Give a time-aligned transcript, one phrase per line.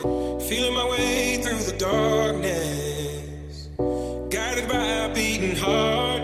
[0.00, 3.68] Feeling my way through the darkness,
[4.30, 6.22] guided by a beating heart.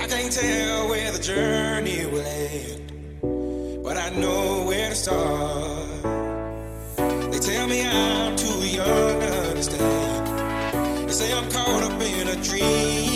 [0.00, 6.02] I can't tell where the journey will end, but I know where to start.
[7.30, 11.08] They tell me I'm too young to understand.
[11.08, 13.11] They say I'm caught up in a dream.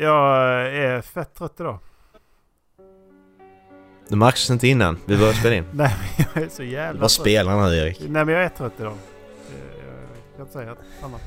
[0.00, 0.36] Jag
[0.76, 1.78] är fett trött idag.
[4.08, 5.64] Det märks inte innan vi började spela in.
[5.72, 8.00] Nej men jag är så jävla Vad spelar nu Erik?
[8.08, 8.92] Nej men jag är trött idag.
[8.92, 8.96] Eh,
[10.28, 11.20] Jag kan inte säga annat.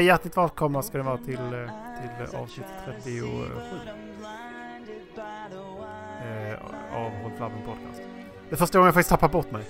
[0.00, 1.70] Eh, hjärtligt välkomna ska ni vara till, eh,
[2.28, 2.66] till avsnitt
[3.02, 3.26] 37.
[6.22, 8.02] Eh, av Håll Flabben Podcast.
[8.48, 9.62] Det är första gången jag faktiskt tappar bort mig.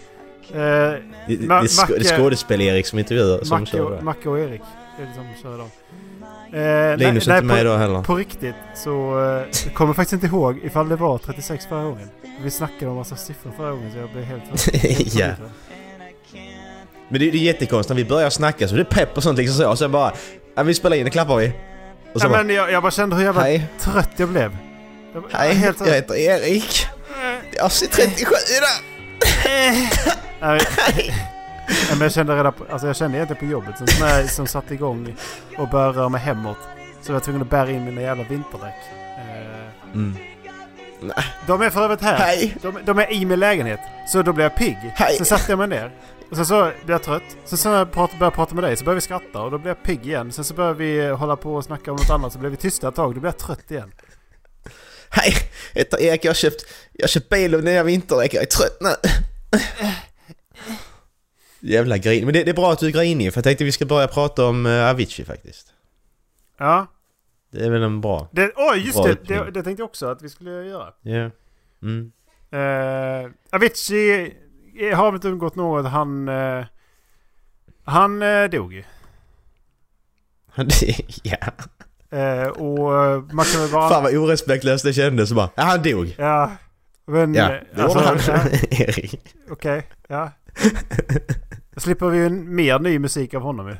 [0.50, 3.80] Eh, Det, det, det, Ma- är skå- det är Macke- skådespel-Erik som intervjuar som Macke,
[3.80, 4.02] och.
[4.02, 4.62] Macke och Erik
[5.00, 5.68] är det som kör idag.
[6.52, 8.02] Eh, Linus är nej, inte med på, idag heller.
[8.02, 12.08] På riktigt så eh, jag kommer faktiskt inte ihåg ifall det var 36 förra gången.
[12.42, 15.28] Vi snackade om massa siffror förra gången så jag blev helt, helt Ja.
[17.08, 19.38] Men det, det är jättekonstigt när vi börjar snacka så det är pepp och sånt
[19.38, 20.12] liksom så och sen bara...
[20.54, 21.52] Ja, vi spelar in, det klappar vi.
[22.14, 24.56] Och så Nej, bara, men jag, jag bara kände hur jävla Hej, trött jag blev.
[25.14, 26.86] Jag, hej, helt jag heter Erik.
[27.50, 28.68] Det är avsnitt 37 idag!
[30.40, 30.60] Nej,
[30.96, 31.31] Nej,
[31.90, 34.46] men jag kände redan på, alltså jag kände egentligen på jobbet som, som, jag, som
[34.46, 35.14] satte igång
[35.58, 36.56] och började röra mig hemåt.
[37.02, 38.74] Så jag var tvungen att bära in mina jävla vinterdäck.
[39.18, 40.16] Eh, Mm.
[41.46, 42.16] de är för övrigt här.
[42.18, 42.56] Hej!
[42.62, 43.80] De, de är i min lägenhet.
[44.08, 44.76] Så då blev jag pigg.
[44.94, 45.16] Hej.
[45.16, 45.92] Sen satte jag mig ner.
[46.30, 47.22] Och sen så blev jag trött.
[47.44, 49.58] Sen så när jag prat, började prata med dig så började vi skratta och då
[49.58, 50.32] blev jag pigg igen.
[50.32, 52.88] Sen så började vi hålla på och snacka om något annat så blev vi tysta
[52.88, 53.14] ett tag.
[53.14, 53.92] Då blev jag trött igen.
[55.10, 55.32] Hej!
[55.72, 58.46] Jag heter Erik, jag har köpt, jag har köpt bil och nya vinterdäck, jag är
[58.46, 58.90] trött nu.
[61.62, 62.24] Jävla grin.
[62.24, 64.08] Men det, det är bra att du är grinig för jag tänkte vi ska börja
[64.08, 65.72] prata om uh, Avicii faktiskt.
[66.58, 66.86] Ja.
[67.52, 68.28] Det är väl en bra...
[68.32, 69.50] Det, oj, just Bra det, det!
[69.50, 70.88] Det tänkte jag också att vi skulle göra.
[71.02, 71.30] Ja.
[71.82, 72.12] Mm.
[72.54, 74.34] Uh, Avicii
[74.78, 75.86] eh, har väl inte undgått något.
[75.86, 76.28] Han...
[76.28, 76.64] eh,
[77.84, 78.84] han uh, dog ju.
[81.22, 81.36] ja.
[82.18, 83.88] Eh, och eh, man kan väl bara...
[83.88, 85.50] Fan vad orespektlöst det kändes bara.
[85.54, 86.14] Ja, han dog.
[86.18, 86.50] Ja.
[87.06, 87.34] Men...
[87.34, 88.18] Ja, eh, det gjorde han.
[88.26, 88.38] ja,
[88.70, 89.34] Erik.
[89.50, 90.32] Okej, ja.
[91.74, 93.76] Då slipper vi ju en mer ny musik av honom ju.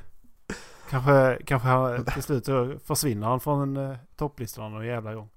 [0.91, 2.47] Kanske, kanske han, till slut
[2.87, 5.29] försvinner han från uh, topplistorna någon jävla gång.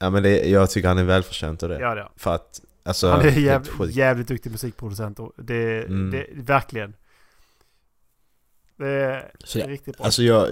[0.00, 1.80] Ja men det, jag tycker han är välförtjänt av det.
[1.80, 3.08] Ja, det är För att, alltså...
[3.10, 3.20] han.
[3.20, 5.18] är helt jävligt, duktig musikproducent.
[5.20, 6.10] Och det, Mm.
[6.10, 6.94] det, verkligen.
[8.76, 10.04] Det är Så det- riktigt bra.
[10.06, 10.48] Alltså jag...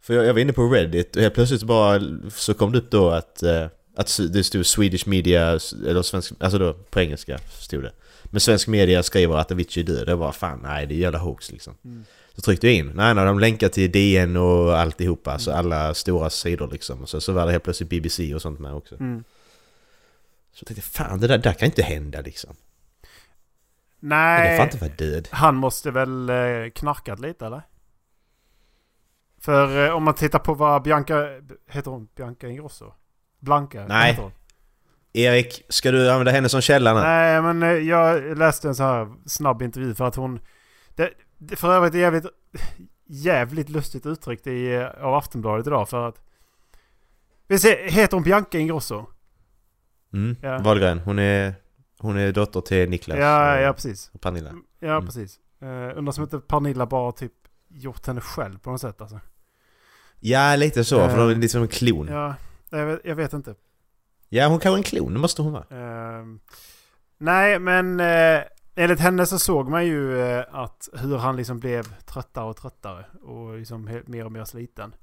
[0.00, 2.90] För jag, jag var inne på Reddit och helt plötsligt bara så kom det upp
[2.90, 3.42] då att...
[3.42, 5.42] eh, att det stod Swedish media,
[5.86, 7.92] eller svensk, alltså då på engelska stod det.
[8.30, 10.06] Men svensk media skriver att Avicii är död.
[10.06, 11.74] Det var fan, nej det är jävla hoax liksom.
[11.84, 12.04] Mm.
[12.34, 12.92] Så tryckte jag in.
[12.94, 15.32] Nej, nej, de länkar till DN och alltihopa.
[15.32, 17.02] Alltså alla stora sidor liksom.
[17.02, 18.94] Och så, så var det helt plötsligt BBC och sånt med också.
[19.00, 19.24] Mm.
[20.52, 22.50] Så jag tänkte, fan det där, det där kan inte hända liksom.
[23.00, 25.28] Det Nej, får inte vara död.
[25.30, 27.62] han måste väl eh, knarkat lite eller?
[29.40, 31.26] För eh, om man tittar på vad Bianca...
[31.68, 32.92] Heter hon Bianca Ingrosso?
[33.40, 33.86] Blanca?
[33.88, 34.10] Nej.
[34.10, 34.32] heter hon?
[35.12, 37.00] Erik, ska du använda henne som källa nu?
[37.00, 40.40] Nej, men eh, jag läste en så här snabb intervju för att hon...
[40.94, 42.26] Det, det för övrigt är jävligt,
[43.06, 46.22] jävligt lustigt uttryckt i, eh, av Aftonbladet idag för att...
[47.46, 49.06] Vi ser, heter hon Bianca Ingrosso?
[50.12, 50.36] Mm.
[50.42, 50.58] Ja.
[50.58, 51.54] Wahlgren, hon är,
[51.98, 54.10] hon är dotter till Niklas Ja, och, ja precis.
[54.14, 54.50] och Pernilla.
[54.80, 55.06] Ja, Mm.
[55.06, 55.38] precis.
[55.62, 57.32] Uh, undrar som inte Pernilla bara typ
[57.68, 59.20] gjort henne själv på något sätt alltså.
[60.20, 61.00] Ja, lite så.
[61.00, 62.08] Eh, för de är lite som en klon.
[62.10, 62.34] Ja,
[62.70, 63.54] jag vet, jag vet inte.
[64.28, 65.12] Ja, hon kanske är en klon.
[65.14, 65.64] Det måste hon vara.
[65.70, 66.40] Ehm,
[67.18, 68.42] nej, men uh,
[68.74, 73.04] enligt henne så såg man ju eh, att hur han liksom blev tröttare och tröttare
[73.22, 74.94] och liksom mer och mer sliten.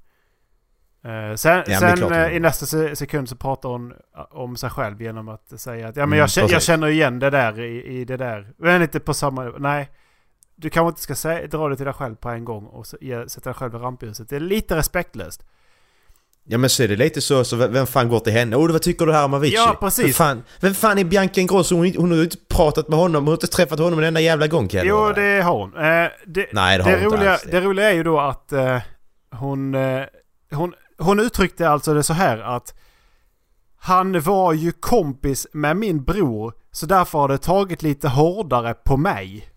[1.02, 3.94] Eh, sen är sen klart i nästa se- sekund så pratar hon
[4.30, 7.18] om sig själv genom att säga att ja, men Mm, jag, kä- jag känner igen
[7.18, 8.52] det där i, i det där.
[8.56, 9.44] Men inte på samma...
[9.58, 9.90] Nej.
[10.54, 12.96] du kanske inte ska sä- dra det till dig själv på en gång och så,
[13.28, 14.28] sätta dig själv i rampljuset.
[14.28, 15.46] Det är lite respektlöst.
[16.48, 18.56] Ja men så är det lite så, så vem- fan går till henne?
[18.56, 19.54] Oh, vad tycker du här om Avicii?
[19.56, 20.04] Ja, precis.
[20.04, 21.76] Vem fan, vem fan är Bianca Ingrosso?
[21.76, 24.20] Hon, hon har ju inte pratat med honom, hon har inte träffat honom en enda
[24.20, 25.76] jävla gång jag Jo, det har hon.
[25.76, 25.82] Eh,
[26.26, 27.50] det, Nej, det har det, hon inte roliga, alls det.
[27.50, 28.78] det roliga är ju då att eh,
[29.30, 30.02] hon, eh,
[30.50, 32.74] hon, hon uttryckte alltså det så här att
[33.78, 38.96] han var ju kompis med min bror så därför har det tagit lite hårdare på
[38.96, 39.48] mig.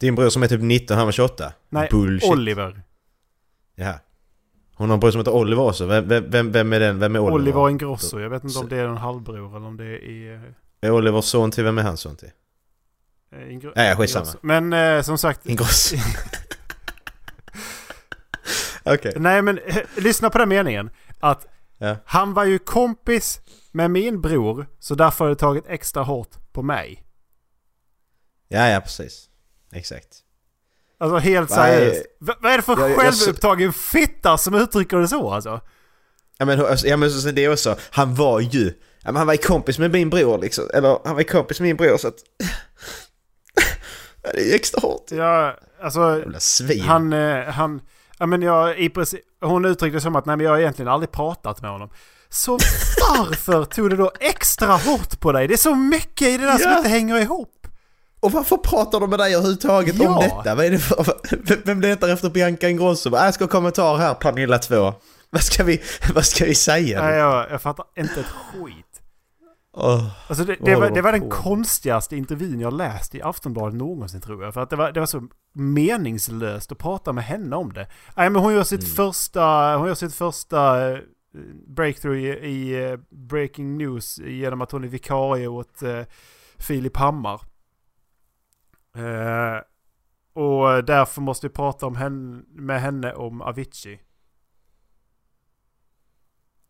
[0.00, 1.52] Din bror som är typ 19, han var 28?
[1.68, 2.30] Nej, Bullshit.
[2.30, 2.82] Oliver.
[3.74, 3.94] Ja.
[4.80, 5.86] Hon har en bror som heter Oliver också.
[5.86, 6.98] Vem, vem, vem, är den?
[6.98, 7.34] Vem är Oliver?
[7.34, 8.20] Oliver Ingrosso.
[8.20, 10.54] Jag vet inte om det är en halvbror eller om det är...
[10.80, 11.64] Är Olivers son till?
[11.64, 12.30] Vem är hans son till?
[13.32, 14.24] eh, Ingro- Nej, skitsamma.
[14.26, 14.38] Ingrosso.
[14.42, 15.46] Men eh, som sagt...
[15.46, 15.96] Ingrosso.
[18.84, 19.12] Okej.
[19.16, 20.90] Nej men eh, lyssna på den meningen.
[21.20, 21.46] Att
[21.78, 21.96] Ja.
[22.04, 23.40] han var ju kompis
[23.72, 27.04] med min bror så därför har det tagit extra hårt på mig.
[28.48, 29.28] Ja, ja precis.
[29.72, 30.18] Exakt.
[31.00, 32.02] Alltså helt seriöst.
[32.18, 35.60] Vad är det för Jag- jag- självupptagen fitta som uttrycker det så alltså?
[36.38, 38.64] Ja men, alltså, ja, men så, det är också, han var ju,
[39.00, 40.64] ja, men han var ju kompis med min bror liksom.
[40.74, 42.14] Eller han var ju kompis med min bror så att...
[44.22, 45.04] Ja, det är ju extra hårt.
[45.10, 46.80] Ja, alltså Jävla svin.
[46.80, 47.80] han, eh, han,
[48.18, 50.88] ja men jag i princip, hon uttryckte det som att nej men jag har egentligen
[50.88, 51.90] aldrig pratat med honom.
[52.28, 52.52] Så
[53.18, 55.48] varför tog det då extra hårt på dig?
[55.48, 56.76] Det är så mycket i det där som Ja.
[56.76, 57.59] inte hänger ihop.
[58.20, 60.08] Och varför pratar de med dig överhuvudtaget Ja.
[60.14, 60.54] om detta?
[60.54, 61.04] Vad är det för...
[61.66, 63.10] Vem- letar efter Bianca Ingrosso?
[63.12, 64.94] Jag ska ha kommentar här, Pernilla 2.
[65.30, 65.80] Vad ska vi,
[66.14, 67.02] vad ska vi säga?
[67.02, 68.86] Nej, jag, jag fattar inte ett skit.
[69.76, 70.06] Åh.
[70.28, 74.20] Alltså det, det, var, det var de den konstigaste intervjun jag läst i Aftonbladet någonsin
[74.20, 74.54] tror jag.
[74.54, 75.22] För att det var, det var så
[75.54, 77.86] meningslöst att prata med henne om det.
[78.16, 78.94] Nej men hon gör sitt Mm.
[78.94, 80.98] första, hon gör sitt första eh,
[81.76, 86.02] breakthrough i, i eh, Breaking News genom att hon är vikarie åt uh,
[86.58, 87.40] Filip Hammar.
[88.96, 89.60] Eh,
[90.42, 94.00] och därför måste vi prata om henne, med henne om Avicii.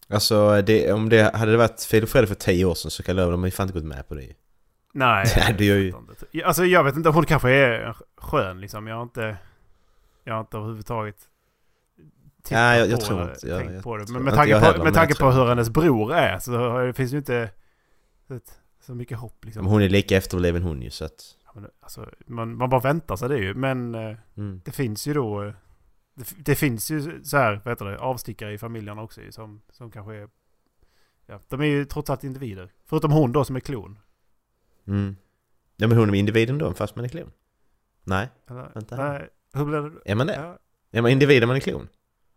[0.08, 3.16] Alltså, det, om det hade det varit Filip Fredrik för 10 år sedan så kan
[3.16, 4.34] jag lova, de har ju fan inte gått med på det ju.
[4.94, 6.46] Nej, Nej, det gör ju- jag vet inte.
[6.46, 8.86] Alltså jag vet inte, hon kanske är skön liksom.
[8.86, 9.36] Jag har inte,
[10.24, 11.16] jag har inte överhuvudtaget
[12.42, 14.12] tittat Nej, jag- jag på tror eller inte- jag- tänkt jag på det.
[14.12, 16.92] Men med tanke, på, heller, med tanke på hur hennes bror är så har- det
[16.92, 17.50] finns ju inte
[18.28, 18.40] så,
[18.86, 19.64] så mycket hopp liksom.
[19.64, 21.36] Men hon är lika efterbliven hon ju så att...
[21.80, 23.54] Alltså, man, man bara väntar sig det ju.
[23.54, 24.60] Men eh, Mm.
[24.64, 25.42] det finns ju då...
[25.42, 25.52] eh,
[26.14, 29.90] Det, det finns ju så här, vad heter det, avstickare i familjerna också som, som
[29.90, 30.28] kanske är...
[31.26, 32.72] Ja, de är ju trots allt individer.
[32.86, 33.98] Förutom hon då som är klon.
[34.86, 35.16] Mm.
[35.76, 37.32] Ja men hon är individen då, fast man är klon?
[38.04, 38.96] Nej, Eller, Vänta.
[38.96, 40.10] nej, hur blir det?
[40.10, 40.34] är man det?
[40.34, 40.58] Ja.
[40.98, 41.88] Är man individ om man är klon?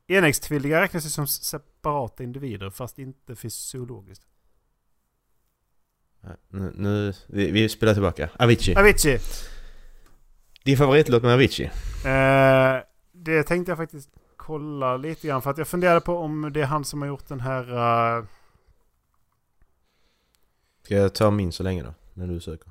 [0.07, 4.25] Enäggstvillingar räknas ju som separata individer fast inte fysiologiskt.
[6.49, 8.29] Nu, nu vi, vi spelar tillbaka.
[8.39, 8.75] Avicii.
[8.75, 9.19] Avicii!
[10.63, 11.65] Din favoritlåt med Avicii?
[12.05, 12.77] Eh,
[13.11, 16.65] det tänkte jag faktiskt kolla lite grann för att jag funderade på om det är
[16.65, 17.69] han som har gjort den här...
[18.17, 18.25] eh,
[20.83, 21.93] Ska jag ta min så länge då?
[22.13, 22.69] När du söker.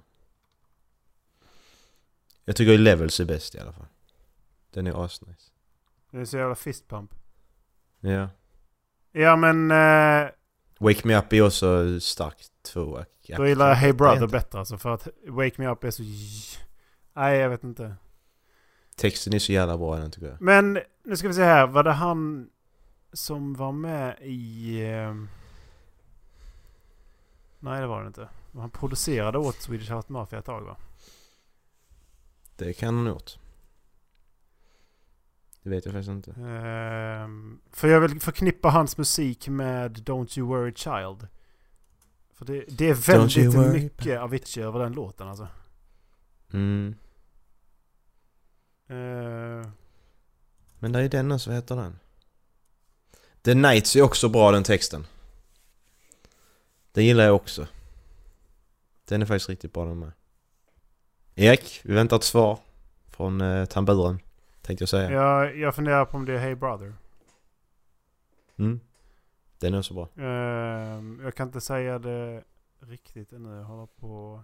[2.44, 3.86] Jag tycker Levels är bäst i alla fall.
[4.70, 5.50] Den är asnice.
[6.10, 7.14] den är så jävla fistpump.
[8.00, 8.28] Ja.
[9.12, 10.30] Ja men eh,
[10.82, 13.04] Wake Me Up är också starkt tvåa.
[13.36, 16.02] då gillar jag Hey Brother bättre alltså för att Wake Me Up är så...
[17.12, 17.94] Nej jag vet inte.
[18.96, 20.40] Texten är så jävla bra den tycker jag.
[20.40, 21.66] Men nu ska vi se här.
[21.66, 22.50] Var det han
[23.12, 24.80] som var med i...
[24.82, 25.14] Eh...
[27.58, 28.28] Nej det var det inte.
[28.54, 30.76] Han producerade åt Swedish House Mafia ett tag va?
[32.56, 33.38] Det kan han ha gjort.
[35.62, 36.30] Det vet jag faktiskt inte.
[36.30, 41.28] Ehm, för jag vill förknippa hans musik med Don't You Worry Child.
[42.32, 45.48] För det, det är väldigt mycket Avicii över den låten alltså.
[46.52, 46.94] Mm.
[48.88, 49.70] Ehm,
[50.78, 51.98] Men det är den också, vad heter den?
[53.42, 55.06] The Nights är också bra den texten.
[56.92, 57.66] Den gillar jag också.
[59.04, 60.12] Den är faktiskt riktigt bra den med.
[61.34, 62.58] Erik, vi väntar ett svar
[63.10, 64.18] från eh, tamburen.
[64.62, 65.10] Tänkte jag säga.
[65.10, 66.94] jag, jag funderar på om det är Hey Brother.
[68.58, 68.80] Mm.
[69.58, 70.08] Den är också bra.
[70.26, 72.44] Ehm, jag kan inte säga det
[72.80, 73.56] riktigt ännu.
[73.56, 74.42] Jag håller på...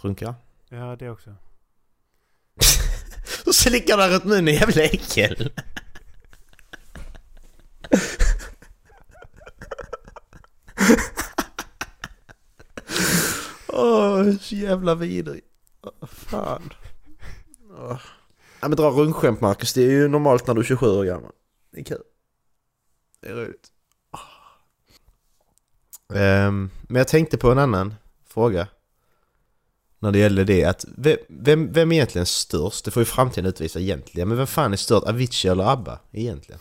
[0.00, 0.34] Runka.
[0.68, 1.34] Ja det också.
[3.44, 5.52] Så slickar där runt munnen, jävla äckel!
[13.68, 15.40] Åh, så jävla vidrig.
[15.82, 16.72] Åh, fan.
[17.78, 18.00] Åh.
[18.60, 21.32] Ja men dra rundskämt Marcus, det är ju normalt när du är 27 år gammal.
[21.72, 22.02] Det är kul.
[23.20, 23.70] Det är roligt.
[26.14, 27.94] Ehm, men jag tänkte på en annan
[28.26, 28.68] fråga.
[29.98, 32.84] när det gällde det att vem, vem, vem är egentligen störst?
[32.84, 34.28] Det får ju framtiden utvisa egentligen.
[34.28, 35.06] Men vem fan är störst?
[35.06, 36.60] Avicii eller ABBA egentligen?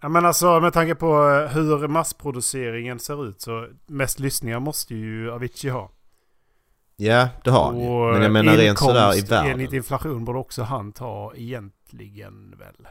[0.00, 4.94] Ja men alltså med tanke på eh, hur massproduceringen ser ut så mest lyssningar måste
[4.94, 5.90] ju Avicii ha.
[6.96, 8.12] Ja, det har han ju.
[8.12, 9.50] Men jag menar rent sådär i världen.
[9.50, 12.88] enligt inflation borde också han ta egentligen väl.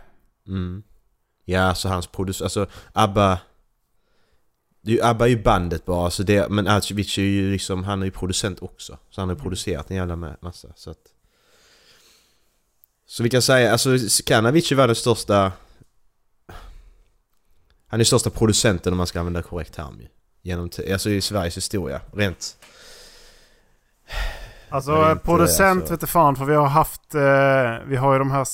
[0.48, 0.84] Mm.
[1.46, 2.44] Ja, så hans producent...
[2.44, 3.40] Alltså ABBA...
[4.82, 7.84] Det är ju, ABBA är ju bandet bara, så det, men Avicii är ju liksom,
[7.84, 8.98] han är ju producent också.
[9.10, 10.68] Så han har ju producerat en jävla ma- massa.
[10.76, 10.98] Så att...
[13.06, 13.90] Så vi kan säga, alltså
[14.26, 15.52] kan Avicii vara den största...
[17.88, 20.08] Han är största producenten om man ska använda korrekt term ju.
[20.42, 22.58] Genom, alltså i Sveriges historia, rent...
[24.70, 28.20] Alltså inte, producent alltså- vet inte fan för vi har haft, eh, vi har ju
[28.20, 28.48] de här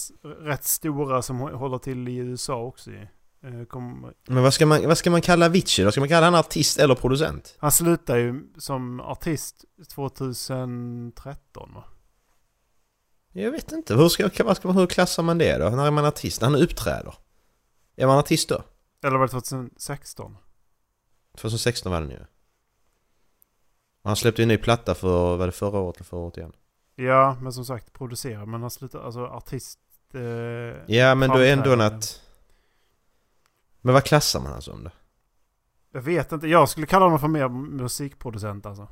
[0.44, 3.08] rätt stora som hå- håller till i USA också ju.
[3.44, 5.92] Eh, kom, Men vad ska man, vad ska man kalla Avicii då?
[5.92, 7.56] Ska man kalla han artist eller producent?
[7.60, 11.84] han slutade ju som artist 2013 va?
[13.34, 15.70] Jag vet inte, hur, ska, vad ska man, hur klassar man det då?
[15.70, 16.42] När är man artist?
[16.42, 17.14] När han uppträder?
[17.96, 18.64] Är man artist då?
[19.04, 20.38] Eller var det 2016?
[21.38, 22.20] 2016 var den ju.
[24.08, 26.52] Han släppte ju en ny platta för, var det förra året eller förra året igen?
[26.96, 28.46] Ja, men som sagt producera.
[28.46, 29.80] Men han slutade, alltså artist...
[30.14, 30.22] Eh,
[30.96, 32.22] Ja men då är ändå en att...
[33.82, 34.92] Men vad klassar man alltså om det?
[35.94, 38.88] Jag vet inte, jag skulle kalla honom för mer musikproducent alltså.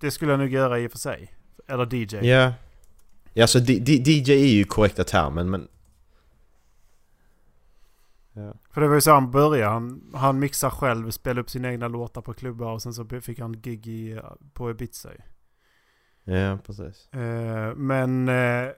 [0.00, 1.34] Det skulle jag nog göra i och för sig.
[1.68, 2.16] Eller DJ.
[2.28, 2.52] Ja.
[3.32, 5.68] Ja alltså D- D- DJ är ju korrekta termen men...
[8.32, 8.54] Ja.
[8.70, 9.72] För det var ju så han började.
[9.72, 13.38] Han, han mixar själv, spelar upp sina egna låtar på klubbar och sen så fick
[13.38, 14.20] han gig i,
[14.52, 15.10] på Ibiza.
[16.24, 17.12] Ja precis.
[17.12, 18.28] Eh, men...
[18.28, 18.68] Eh,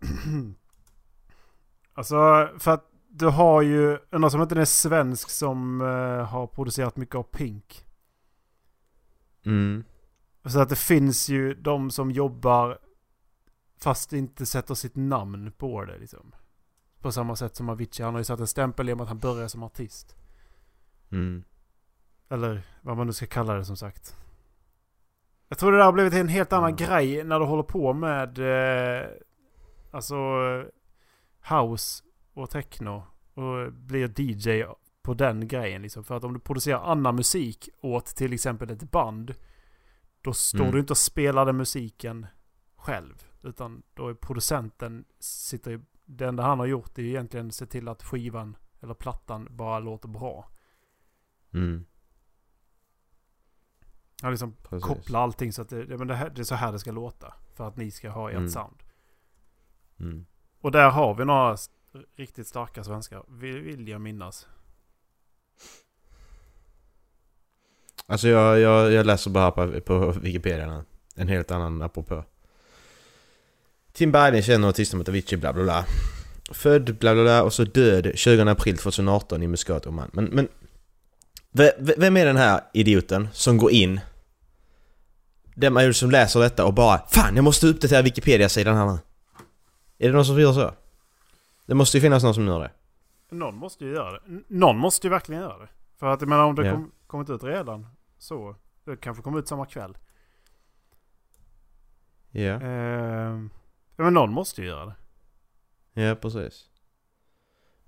[1.94, 3.98] alltså, för att du har ju...
[4.10, 7.86] Undrar som inte är svensk som eh, har producerat mycket av Pink.
[9.46, 9.84] Mm.
[10.44, 12.78] Så att det finns ju de som jobbar
[13.80, 16.34] fast inte sätter sitt namn på det liksom.
[17.04, 18.04] På samma sätt som Avicii.
[18.04, 20.16] Han har ju satt en stämpel i och med att han började som artist.
[21.12, 21.44] Mm.
[22.28, 24.16] Eller vad man nu ska kalla det som sagt.
[25.48, 26.76] Jag tror det där har blivit en helt annan Mm.
[26.76, 29.06] grej när du håller på med eh,
[29.90, 30.16] alltså
[31.50, 33.02] house och techno
[33.34, 34.64] och blir DJ
[35.02, 36.04] på den grejen liksom.
[36.04, 39.34] För att om du producerar annan musik åt till exempel ett band
[40.22, 40.72] då står Mm.
[40.72, 42.26] du inte och spelar den musiken
[42.76, 43.22] själv.
[43.42, 47.88] Utan då är producenten sitter ju, det enda han har gjort är egentligen se till
[47.88, 50.50] att skivan eller plattan bara låter bra.
[51.54, 51.84] Mm.
[54.22, 54.84] Han liksom Precis.
[54.84, 57.34] koppla allting så att det, men det, här, det är så här det ska låta.
[57.54, 58.48] För att ni ska ha ert Mm.
[58.48, 58.82] sound.
[60.00, 60.26] Mm.
[60.60, 61.56] Och där har vi några
[62.16, 63.24] riktigt starka svenskar.
[63.28, 64.48] Vill, vill jag minnas.
[68.06, 70.84] Alltså jag, jag, jag läser bara på, på Wikipedia nu.
[71.16, 72.24] En helt annan apropå.
[73.94, 75.84] Tim Bergling känner artisten mot Avicii bla bla bla.
[76.52, 80.10] Född bla bla bla och så död 20 april 2018 i Muscat Oman.
[80.12, 80.48] Men, men
[81.52, 84.00] ve- ve- vem är den här idioten som går in?
[85.54, 88.98] Den man som läser detta och bara Fan jag måste uppdatera Wikipedia-sidan här nu.
[89.98, 90.74] Är det någon som gör så?
[91.66, 92.70] Det måste ju finnas någon som gör det.
[93.36, 94.20] Någon måste ju göra det.
[94.48, 95.68] Någon måste ju verkligen göra det.
[95.98, 96.72] För att jag menar om det Ja.
[96.72, 97.86] kom, kommit ut redan
[98.18, 98.56] så.
[98.84, 99.96] Det kanske kommer ut samma kväll.
[102.30, 103.40] Ja, Eh,
[103.96, 104.94] ja, men någon måste ju göra det.
[106.02, 106.70] ja precis.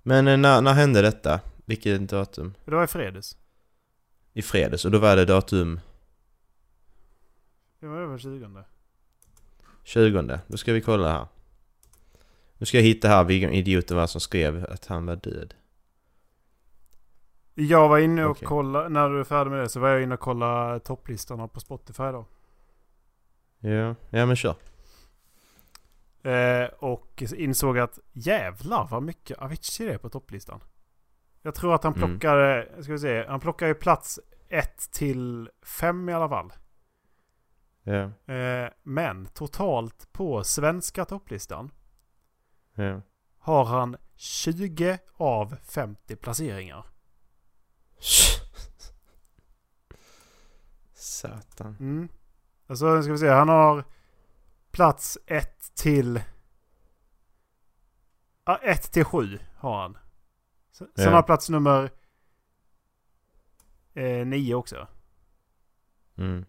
[0.03, 1.39] Men eh, när, när hände detta?
[1.65, 2.53] Vilket datum?
[2.65, 3.37] Det var i fredags.
[4.33, 5.79] I fredags och då var det datum
[7.79, 8.63] Det var över 20.
[9.83, 10.39] 20.
[10.47, 11.27] Då ska vi kolla här.
[12.57, 15.53] Nu ska jag hitta här vilken idioten var som skrev att han var död.
[17.53, 18.47] Jag var inne och Okej.
[18.47, 21.59] kollade, när du är färdig med det så var jag inne och kollade topplistorna på
[21.59, 22.25] Spotify då.
[23.59, 24.55] Ja, ja men kör.
[26.27, 30.63] Eh, och insåg att jävlar vad mycket Avicii det är på topplistan.
[31.41, 32.09] Jag tror att han Mm.
[32.09, 34.19] plockade, ska vi se, han plockar ju plats
[34.49, 36.53] 1 till 5 i alla fall.
[38.35, 41.71] Eh, men totalt på svenska topplistan
[42.73, 43.01] ja.
[43.37, 46.85] har han 20 av 50 placeringar.
[50.93, 51.77] Satan.
[51.79, 52.09] Mm.
[52.67, 53.83] Alltså ska vi se, han har
[54.77, 56.21] plats 1 till...
[58.45, 59.97] Ja, 1 till 7 har han.
[60.71, 61.09] Sen Ja.
[61.11, 61.91] har plats nummer
[64.25, 64.87] 9 också.
[66.17, 66.45] Mm.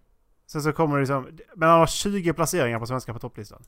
[0.46, 1.38] Sen så kommer det liksom...
[1.56, 3.62] Men han har 20 placeringar på svenska på topplistan.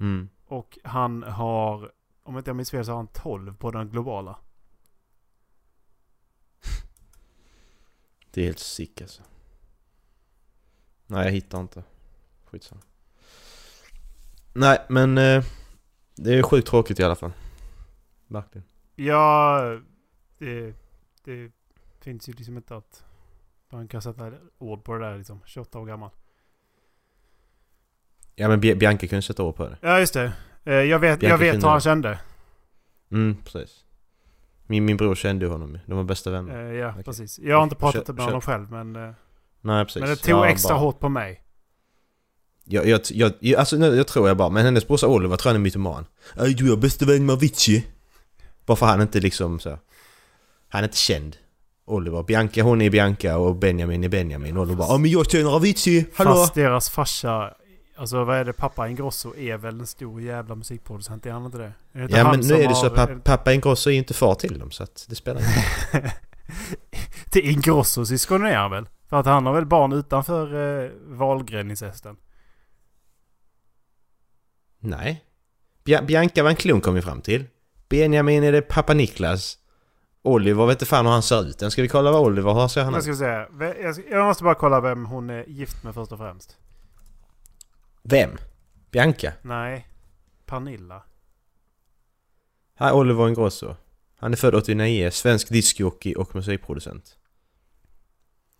[0.00, 0.28] Mm.
[0.46, 4.38] Och han har, om inte jag minns fel så har han 12 på den globala.
[8.30, 9.22] Det är helt sick alltså.
[11.06, 11.84] Nej, jag hittar inte.
[12.44, 12.80] skitsamma.
[14.54, 15.44] Nej, men eh,
[16.16, 17.32] det är sjukt tråkigt i alla fall.
[18.26, 18.66] Verkligen.
[18.96, 19.60] Ja,
[20.38, 20.74] det,
[21.24, 21.50] det
[22.00, 23.04] finns ju liksom inte att
[23.72, 25.40] man kan sätta ord på det där liksom.
[25.44, 26.10] 28 år gammal.
[28.34, 29.76] Ja men Bi- Bianca kunde sätta ord på det.
[29.80, 30.32] Ja, just det.
[30.64, 32.18] Eh, Jag vet, jag vet hur han kände.
[33.10, 33.84] Mm, precis.
[34.66, 35.78] Min, min bror kände honom.
[35.86, 36.64] De var bästa vänner.
[36.72, 37.04] Eh, Ja, Okej.
[37.04, 37.38] precis.
[37.38, 39.12] Jag har inte pratat Kör- med honom själv men, eh,
[39.60, 40.00] Nej precis.
[40.00, 41.43] men det tog Jag extra bara- hårt på mig.
[42.64, 45.50] Jag, jag, jag, jag, alltså nu, jag tror jag bara, men hennes brorsa Oliver tror
[45.50, 46.06] jag är mytoman.
[46.38, 47.86] Ej du är bästa vän med Avicii.
[48.66, 49.78] Bara för han inte liksom så.
[50.68, 51.36] Han är inte känd.
[51.86, 52.22] Oliver.
[52.22, 54.56] Bianca hon är Bianca och Benjamin är Benjamin.
[54.58, 56.30] Oliver bara ja men jag känner Avicii, hallå!
[56.34, 57.54] Fast deras farsa,
[57.96, 61.58] alltså vad är det, pappa Ingrosso är väl en stor jävla musikproducent, är han inte
[61.58, 61.72] det?
[61.92, 63.90] Är det Ja han men nu som är det så har- att papp, pappa Ingrosso
[63.90, 66.10] är ju inte far till dem så att det spelar ingen roll.
[67.30, 68.86] Till Ingrossos syskon är han väl?
[69.08, 70.44] För att han har väl barn utanför
[70.84, 72.16] eh, Wahlgren-incesten?
[74.84, 75.24] Nej.
[75.84, 77.44] Bia, Bianca var en klon kom vi fram till.
[77.88, 79.58] Benjamin är det pappa Niklas.
[80.22, 81.58] Oliver vet inte fan hur han ser ut.
[81.58, 83.04] Den ska vi kolla vad Oliver har ser han Jag ut?
[83.04, 83.48] ska säga,
[83.82, 86.56] jag, jag måste bara kolla vem hon är gift med först och främst.
[88.02, 88.30] Vem?
[88.90, 89.32] Bianca?
[89.42, 89.88] Nej,
[90.46, 91.02] Pernilla.
[92.76, 93.76] Här är Oliver Ingrosso.
[94.18, 97.16] Han är född 89, svensk discjockey och musikproducent.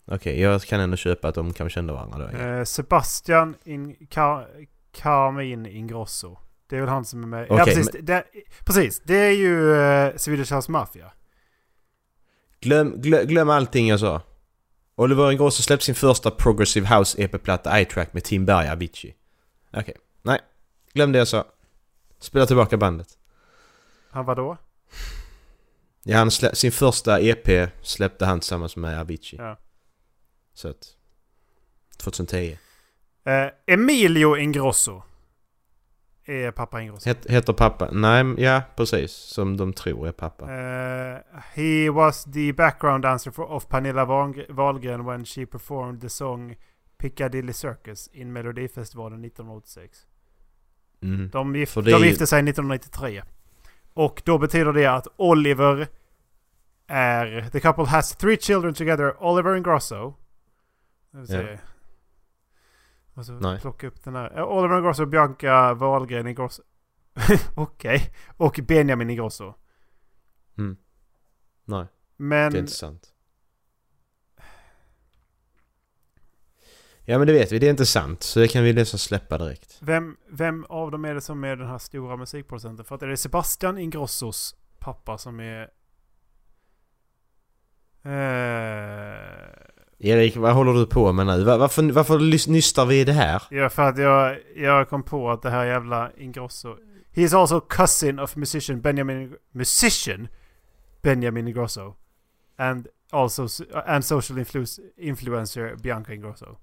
[0.07, 2.37] Okej, jag kan ändå köpa att de kan känna varandra då.
[2.37, 4.47] Eh, Sebastian In, Car,
[4.95, 6.37] Carmin Ingrosso.
[6.67, 7.47] Det är väl han som är med.
[7.49, 7.95] ja Okej, precis.
[8.01, 8.23] Det,
[8.65, 11.11] precis, det är ju eh, Swedish House Mafia.
[12.59, 14.21] Glöm, glöm, glöm allting jag sa.
[14.95, 19.15] Oliver Ingrosso släppte sin första Progressive House EP-platta iTrack med Tim Berg Avicii.
[19.73, 20.39] Okej, nej.
[20.93, 21.45] Glöm det jag sa.
[22.19, 23.07] Spela tillbaka bandet.
[24.09, 24.57] Han var då?
[26.03, 29.39] Ja, han slä, sin första EP släppte han tillsammans med Avicii.
[29.39, 29.57] Ja.
[30.53, 30.95] Så att...
[31.97, 32.57] 2010.
[33.25, 35.03] Eh, Emilio Ingrosso.
[36.27, 37.09] Är pappa Ingrosso.
[37.09, 37.89] Het, heter pappa?
[37.91, 39.11] Nej, ja precis.
[39.11, 40.45] Som de tror är pappa.
[40.45, 41.19] Uh,
[41.53, 44.05] he was the background dancer for, of Pernilla
[44.49, 46.55] Wahlgren- when she performed the song
[46.97, 49.97] Piccadilly Circus in Melodifestivalen 1986.
[51.03, 51.29] Mm.
[51.29, 53.23] De, är de ju- gifte sig 1993.
[53.93, 55.87] Och då betyder det att Oliver
[56.87, 57.49] är...
[57.51, 59.23] The couple has three children together.
[59.23, 60.13] Oliver Ingrosso.
[61.27, 61.59] Se.
[63.15, 63.59] Och så Nej.
[63.59, 64.43] plocka upp den här.
[64.43, 66.63] Oliver Ingrosso, Bianca Wahlgren Ingrosso.
[67.55, 68.13] Okej.
[68.37, 69.53] Och Benjamin Ingrosso.
[70.57, 70.77] Mm.
[71.65, 71.85] Nej,
[72.17, 72.51] Men...
[72.51, 73.11] det är inte sant.
[77.07, 78.23] Ja men det vet vi, det är inte sant.
[78.23, 79.77] Så det kan vi nästan släppa direkt.
[79.81, 82.85] Vem, vem av dem är det som är den här stora musikproducenten?
[82.85, 85.61] För att är det Sebastian Ingrossos pappa som är...
[88.03, 89.64] Eh,
[89.99, 91.43] Erik, vad håller du på med nu?
[91.43, 93.43] Var, varför, varför nystar vi i det här?
[93.49, 96.75] ja, för att jag, jag kom på att det här jävla Ingrosso...
[97.11, 99.35] He is also cousin of musician Benjamin...
[99.51, 100.27] Musician?
[101.01, 101.95] Benjamin Ingrosso.
[102.57, 103.47] And also...
[103.85, 106.57] And social influ- influencer Bianca Ingrosso.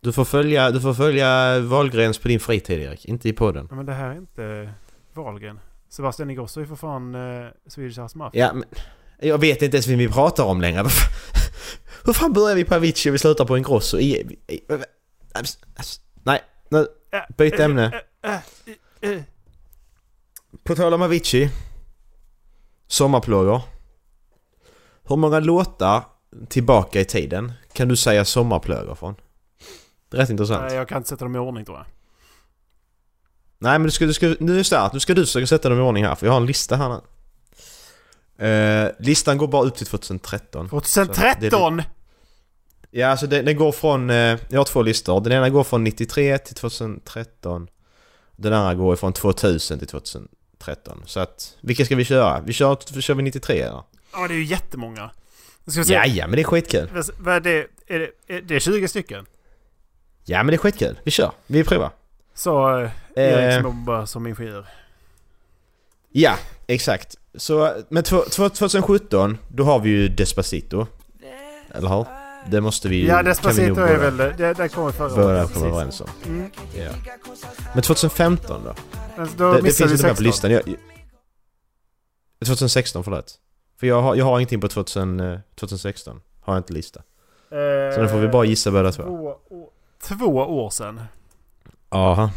[0.00, 3.66] Du får följa, du får följa Wahlgrens på din fritid Erik, inte i podden.
[3.70, 4.72] Ja, men det här är inte
[5.14, 5.60] Wahlgren.
[5.88, 8.46] Sebastian Ingrosso är för fan uh, Swedish House Mafia.
[8.46, 8.64] Ja, men
[9.20, 10.84] jag vet inte ens vem vi pratar om längre.
[12.04, 13.98] Hur fan börjar vi på Avicii och vi slutar på Ingrosso?
[13.98, 14.16] I,
[14.48, 14.60] i, i,
[16.22, 16.86] nej, nu,
[17.36, 18.00] byt ämne.
[20.64, 21.50] På tal om Avicii.
[22.86, 23.60] Sommarplågor.
[25.08, 26.04] Hur många låtar
[26.48, 29.14] tillbaka i tiden kan du säga sommarplågor från?
[30.10, 30.62] Det är rätt intressant.
[30.62, 31.86] Nej, jag kan inte sätta dem i ordning tror jag.
[33.58, 35.46] Nej men du ska, du ska, nu är det så här nu ska du försöka
[35.46, 37.00] sätta dem i ordning här för jag har en lista här nu.
[38.46, 40.68] Eh, listan går bara upp till 2013.
[40.68, 41.82] 2013!
[42.90, 44.16] Ja alltså den, den går från, eh,
[44.48, 45.20] jag har två listor.
[45.20, 47.68] Den ena går från 93 till 2013.
[48.36, 51.02] Den andra går från 2000 till 2013.
[51.06, 52.40] Så att, vilka ska vi köra?
[52.40, 53.82] Vi kör, kör vi 93 eller?
[54.12, 55.10] Ja, det är ju jättemånga.
[55.86, 56.90] Ja, ja men det är skitkul.
[56.94, 57.66] Vad- Vad är det?
[57.86, 59.26] Är det, är det är 20 stycken?
[60.24, 60.98] Ja men det är skitkul.
[61.04, 61.30] Vi kör.
[61.46, 61.90] Vi provar.
[62.34, 64.66] Så eh, Erik Eh, som jobbar som ingenjör.
[66.10, 66.36] ja,
[66.74, 67.16] exakt.
[67.34, 70.86] Så, men två- två- 2017, då har vi ju Despacito.
[71.74, 72.06] Eller hur?
[72.50, 73.06] Det måste vi ju...
[73.06, 74.16] Ja, kan vi Despacito är väl...
[74.16, 75.42] Det, det kommer förra året.
[75.42, 75.62] komma precis.
[75.62, 76.08] överens om.
[76.26, 76.50] Mm.
[76.76, 76.90] Ja.
[77.74, 78.74] Men 2015 då?
[79.16, 80.24] Men Då Det, det finns inte med på 16.
[80.24, 80.50] listan.
[80.50, 80.76] Jag, jag-
[82.46, 83.38] 2016, förlåt.
[83.80, 86.20] För jag har, jag har ingenting på 2000, eh, 2016.
[86.40, 87.02] Har jag inte lista.
[87.94, 89.02] Så nu får vi bara gissa båda två.
[89.02, 89.38] Två, år-
[90.02, 90.26] två
[90.64, 91.00] år sedan.
[91.88, 92.22] Aha.
[92.22, 92.30] Vad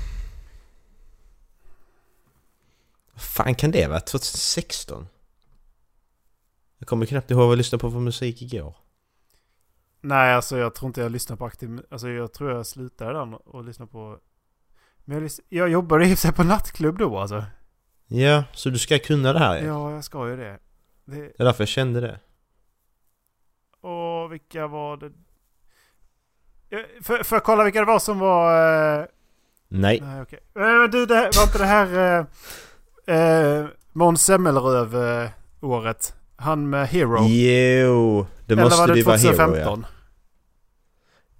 [3.15, 3.99] fan kan det vara?
[3.99, 5.07] 2016?
[6.77, 8.75] Jag kommer knappt ihåg vad jag lyssnade på för musik igår.
[10.01, 13.47] Nej, alltså jag tror inte jag lyssnar på aktiv Alltså jag tror jag slutade där
[13.47, 14.19] och lyssnade på...
[15.05, 17.45] Men jag, lys- jag jobbade i på nattklubb då alltså.
[18.07, 19.63] Ja, så du ska kunna det här ja.
[19.63, 20.59] Ja, jag ska ju det.
[21.05, 22.19] det Det är därför jag kände det.
[23.87, 25.11] och vilka var det?
[27.01, 28.99] För, för att kolla vilka det var som var...
[28.99, 29.05] Eh,
[29.67, 29.99] Nej.
[30.01, 30.39] nej, okej.
[30.55, 32.25] Eh, men du, det, var inte det här...
[33.07, 36.13] Eh, eh, Måns Zelmerlöw-året?
[36.35, 37.25] Han med Hero?
[37.27, 39.37] Jo, det Eller måste det det vara Hero ja.
[39.37, 39.85] 2015?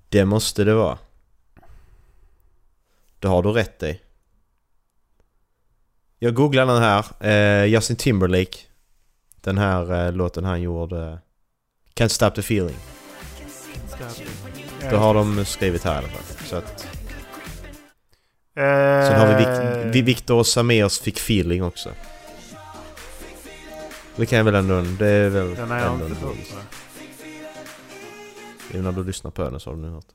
[0.10, 0.98] Det måste det vara.
[3.20, 4.02] Det har du rätt i.
[6.20, 7.06] Jag googlar den här.
[7.20, 8.58] Eh, Justin Timberlake.
[9.42, 11.20] Den här eh, låten han gjorde.
[11.94, 12.78] Can't Stop The Feeling.
[14.82, 14.90] Ja.
[14.90, 16.48] Det har de skrivit här i alla fall.
[16.48, 16.88] Så att,
[18.56, 21.90] Eh, sen har vi, Vic- vi Victor och Samirs fick feeling också.
[24.16, 24.82] Det kan jag väl ändå...
[25.00, 26.36] Det är väl Den har jag inte hört.
[28.72, 28.80] jag.
[28.80, 30.06] Även du lyssnar på den så har du nu hört.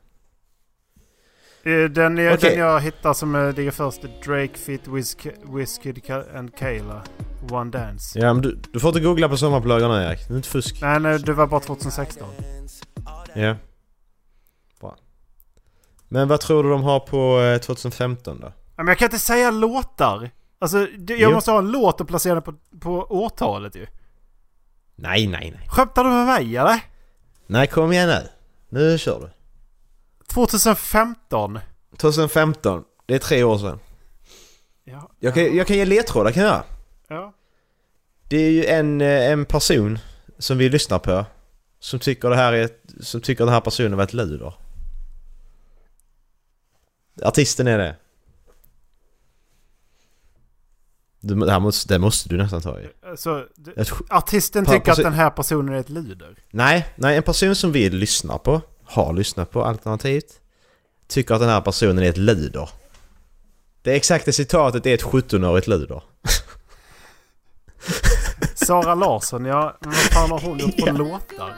[1.62, 2.50] Eh, Den, är, Okej.
[2.50, 7.02] den jag hittar som eh, ligger först är Drake Fit Wiz- Wizkid and Kayla.
[7.50, 8.18] One Dance.
[8.18, 10.28] Ja men du, du får inte googla på sommarplågorna Erik.
[10.28, 10.78] Det är inte fusk.
[10.82, 12.28] Nej, nej, det var bara 2016.
[13.34, 13.56] Ja.
[16.12, 18.46] Men vad tror du de har på eh, 2015 då?
[18.46, 20.30] Ja, Men jag kan inte säga låtar.
[20.58, 21.30] Alltså, jag Jo.
[21.30, 23.86] måste ha en låt och placera den på, på årtalet ju.
[24.96, 25.68] Nej, nej, nej.
[25.68, 26.80] Skämtar du med mig eller?
[27.46, 28.28] Nej, kom igen nu.
[28.68, 29.30] Nu kör du.
[30.26, 31.58] 2015.
[31.96, 32.84] 2015.
[33.06, 33.78] Det är tre år sedan.
[34.84, 35.10] Ja.
[35.20, 36.62] Jag kan, jag kan ge ledtrådar kan jag
[37.08, 37.32] ja.
[38.28, 39.98] Det är ju en, eh, en person
[40.38, 41.24] som vi lyssnar på.
[41.80, 42.68] Som tycker det här är
[43.00, 44.54] Som tycker den här personen var ett luder.
[47.22, 47.96] Artisten är det.
[51.20, 52.88] Du, det, här måste, det måste du nästan ta i.
[53.06, 53.46] Alltså,
[53.76, 56.36] sk- artisten tycker att den här personen är ett luder.
[56.50, 60.40] Nej, nej, en person som vi lyssnar på, har lyssnat på alternativt,
[61.08, 62.68] tycker att den här personen är ett luder.
[63.82, 66.02] Det exakta citatet är ett 17-årigt luder.
[68.66, 69.76] Sara Larsson, ja.
[69.80, 71.54] Vad fan har hon gjort på låtar?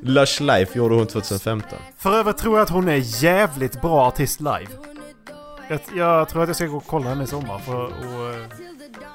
[0.00, 1.78] Lush Life gjorde hon 2015.
[1.96, 4.68] För övrigt tror jag att hon är jävligt bra artist live.
[5.68, 8.56] Jag, jag tror att jag ska gå och kolla henne i sommar för att, eh,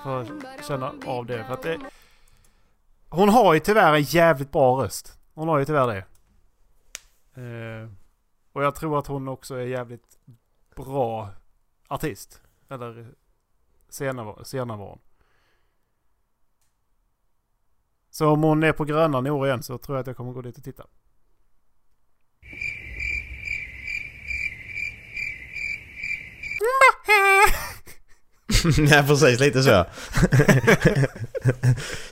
[0.03, 0.27] för att
[0.67, 1.43] känna av det.
[1.43, 1.79] För att det.
[3.09, 5.19] Hon har ju tyvärr en jävligt bra röst.
[5.33, 6.05] Hon har ju tyvärr det.
[7.41, 7.89] Eh,
[8.53, 10.17] och jag tror att hon också är jävligt
[10.75, 11.29] bra
[11.87, 12.41] artist.
[12.69, 13.11] Eller
[13.89, 14.99] senare, senare var hon.
[18.11, 20.31] Så om hon är på Grönan i år igen så tror jag att jag kommer
[20.33, 20.83] gå dit och titta.
[28.89, 29.85] ja precis, lite så.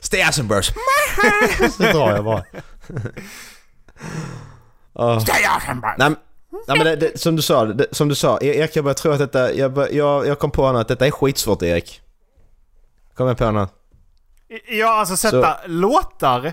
[0.00, 0.66] Stersenbörs.
[1.76, 2.44] så drar jag bara.
[4.94, 5.18] Åh.
[5.98, 6.16] Nej, men-
[6.68, 9.12] nej men det, det, som du sa, det, som du sa, Erik jag börjar tro
[9.12, 12.00] att detta, jag, bör, jag, jag kom på att detta är skitsvårt Erik.
[13.14, 13.66] Kom jag på nu.
[14.68, 16.52] Ja, alltså sätta låtar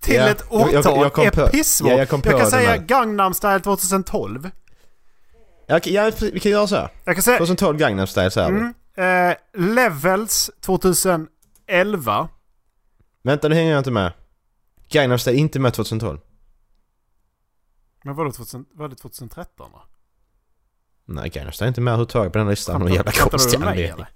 [0.00, 1.90] till Ja, ett jag- jag- årtal jag kom är pissvårt.
[1.90, 2.76] ja, jag på kan säga.
[2.76, 4.50] Gangnam style 2012.
[5.66, 6.76] Ja, okej, ja, vi kan göra så.
[6.76, 6.88] här.
[7.04, 8.74] Jag kan säga 2012 Gangnam Style så mm,
[9.30, 9.36] eh,
[9.74, 12.28] Levels 2011.
[13.22, 14.12] Vänta nu hänger jag inte med.
[14.88, 16.18] Gangnam Style är inte med 2012.
[18.04, 19.82] Men vadå 2000, var det 2013 då?
[21.04, 22.80] Nej, Gangnam Style är inte med överhuvudtaget på den här listan.
[22.80, 24.06] Någon jävla konstig anledning.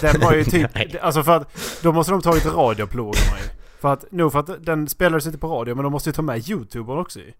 [0.00, 0.70] Den var ju typ...
[1.00, 1.78] Alltså för att...
[1.82, 3.48] Då måste de tagit radioplågorna ju.
[3.80, 6.22] För att, nog för att den spelades inte på radio, men de måste ju ta
[6.22, 7.32] med YouTubern också ju.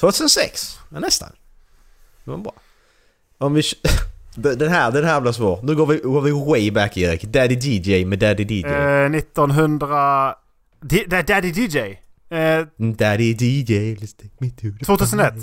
[0.00, 1.32] 2006, ja, nästan.
[2.24, 2.52] Det var bra.
[3.38, 3.62] Om vi...
[4.34, 5.60] Den här, den här blir svår.
[5.62, 7.22] Nu går vi, går vi way back Erik.
[7.24, 8.64] Daddy DJ med Daddy DJ.
[8.64, 10.34] Eh, 1900...
[10.80, 11.76] Di- da- Daddy DJ.
[12.30, 15.34] Eh, Daddy DJ, let's take me to the 2001.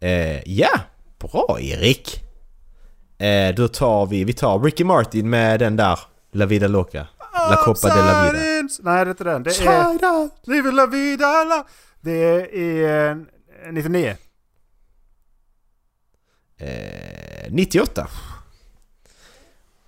[0.00, 0.80] Eh, ja,
[1.18, 2.24] bra Erik.
[3.18, 5.98] Eh, då tar vi, vi tar Ricky Martin med den där
[6.32, 7.06] La Vida Loca.
[7.50, 8.38] La Copa de la Vida.
[8.80, 9.42] Nej, det är inte den.
[9.42, 10.50] Det är...
[10.50, 11.66] Live la vida la...
[12.00, 13.16] Det är eh,
[13.72, 14.16] 99.
[16.58, 18.08] Eh, 98.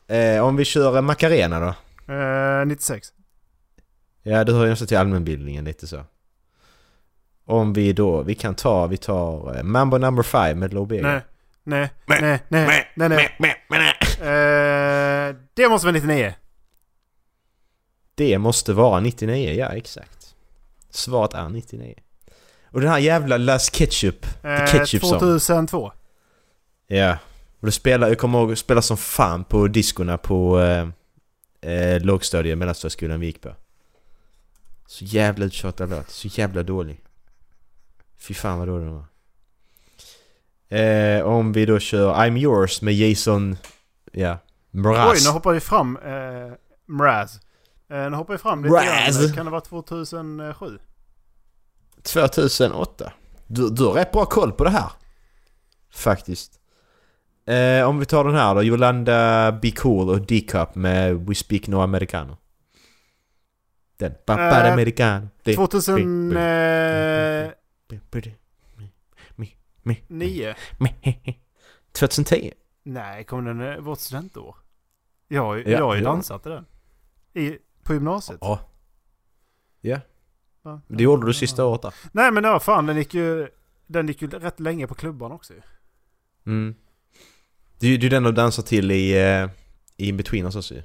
[0.09, 1.75] Eh, om vi kör en Macarena då?
[2.15, 3.09] Eh, 96.
[4.23, 6.05] Ja, det hör ju nästan till allmänbildningen lite så.
[7.51, 11.09] Om vi då, vi kan ta, vi tar eh, Mambo number 5 med Lobega.
[11.09, 11.21] Nej.
[11.65, 13.95] Nej, nej, nej, nej, nej.
[14.21, 16.35] Eh, det måste vara 99.
[18.15, 20.35] Det måste vara 99, ja exakt.
[20.91, 21.95] Svaret är 99.
[22.65, 25.19] Och den här jävla Last Ketchup, The Eh, Ketchup Song.
[25.19, 25.93] 2002.
[26.87, 27.19] Ja.
[27.61, 30.89] Och det spelar, jag kommer ihåg att spela som fan på diskorna på eh,
[31.73, 33.55] eh, lågstadiet, mellanstadieskolan vi gick på.
[34.87, 37.01] Så jävla uttjatad låt, så jävla dålig.
[38.21, 39.05] Fy fan vad dålig den var.
[40.79, 43.57] Eh, om vi då kör I'm yours med Jason,
[44.13, 44.39] ja,
[44.71, 45.13] Mraz.
[45.13, 45.97] Oj, nu hoppar vi fram.
[45.97, 46.53] Eh,
[46.87, 47.41] Mraz.
[47.91, 48.73] Eh, nu hoppar vi fram lite
[49.21, 49.33] grann.
[49.35, 50.79] Kan det vara 2007?
[52.03, 53.13] 2008.
[53.47, 54.91] Du, du har rätt bra koll på det här.
[55.95, 56.53] Faktiskt.
[57.47, 61.67] Eh, om vi tar den här då, Yolanda Be Cool och D-Cup med We Speak
[61.69, 62.37] No Americano.
[63.99, 64.13] Den.
[64.27, 65.29] Pappa Eh, americano.
[65.43, 65.55] Det-
[67.99, 70.55] 2009.
[71.93, 72.53] 2010.
[72.83, 74.57] Nej, kommer den eh, vårt studentår?
[75.29, 76.67] Jag, Ja, jag har ju dansat till den.
[77.35, 78.39] I, på gymnasiet.
[78.41, 78.61] Ja.
[79.81, 80.01] Ja,
[80.63, 80.81] Ja.
[80.89, 81.95] det gjorde du sista året där.
[82.13, 83.49] Nej men ja, fan den gick ju...
[83.87, 85.61] Den gick ju rätt länge på klubban också ju.
[86.47, 86.75] Mm.
[87.79, 89.51] Det är ju den du dansar till i, uh,
[89.97, 90.83] i In Between också ju.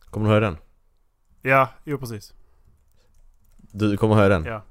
[0.00, 0.56] Kommer du ihåg den?
[1.42, 2.34] Ja, jo precis.
[3.56, 4.44] Du kommer ihåg den?
[4.44, 4.62] Ja.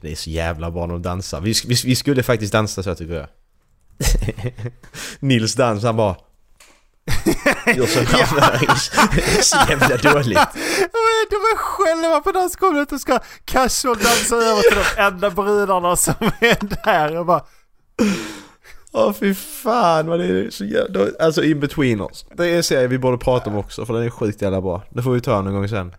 [0.00, 1.40] Det är så jävla bra när de dansar.
[1.40, 3.26] Vi, vi, vi skulle faktiskt dansa så tycker jag.
[5.20, 6.16] Nils dans han bara...
[7.66, 8.76] Gör så här.
[9.42, 10.38] så jävla dåligt.
[11.30, 16.14] De är själva på dansgolvet och ska casual dansa över till de enda brudarna som
[16.40, 17.10] är där.
[17.10, 17.44] Jag bara...
[18.92, 21.06] Åh fy fan vad det är så jävla...
[21.20, 22.24] Alltså In Betweeners.
[22.34, 24.82] Det är en serie vi borde prata om också för den är sjukt jävla bra.
[24.90, 25.94] Det får vi ta någon gång sen.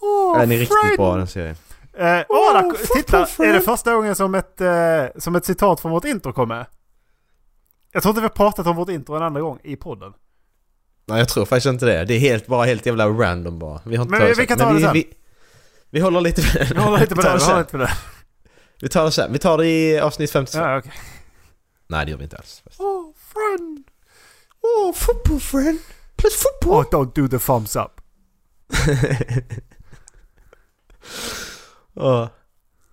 [0.00, 1.56] Åh, Den är riktigt bra den serien.
[1.96, 2.76] Eh, där, football
[3.26, 3.44] titta!
[3.44, 6.66] Är det första gången som ett, eh, som ett citat från vårt intro kommer?
[7.92, 10.12] Jag tror inte vi har pratat om vårt intro en andra gång i podden.
[11.06, 12.04] Nej jag tror faktiskt inte det.
[12.04, 13.80] Det är helt, bara helt jävla random bara.
[13.84, 14.92] Vi har inte Men vi- vi kan ta men det sen.
[14.92, 15.08] Vi,
[15.90, 16.70] vi håller lite på det.
[16.74, 17.28] Vi håller lite på Vi det.
[17.28, 17.48] tar Vi sen.
[17.50, 17.90] håller lite på det.
[18.80, 19.32] Vi tar det sen.
[19.32, 20.58] Vi tar det i avsnitt 52.
[20.58, 20.92] Ja, okej.
[21.86, 22.62] Nej det gör vi inte alls.
[22.78, 23.84] Oh, friend!
[24.60, 25.78] Oh, football friend!
[26.16, 26.84] Play football!
[26.84, 28.00] Oh, don't do the thumbs up.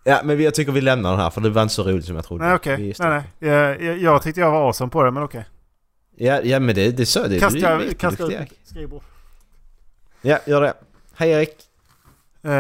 [0.04, 2.16] Ja men jag tycker vi lämnar den här för det var inte så roligt som
[2.16, 2.46] jag trodde.
[2.46, 2.76] Nej, okej.
[2.76, 3.52] Vi Nej, nej.
[3.52, 5.46] Jag, jag, jag tyckte jag var awesome på det, men okej.
[6.16, 9.02] Ja, ja men det, det är så det Kasta, du är kasta ut skrivbord.
[10.22, 10.74] Ja, gör det.
[11.16, 11.56] Hej Erik.
[12.44, 12.52] Eh,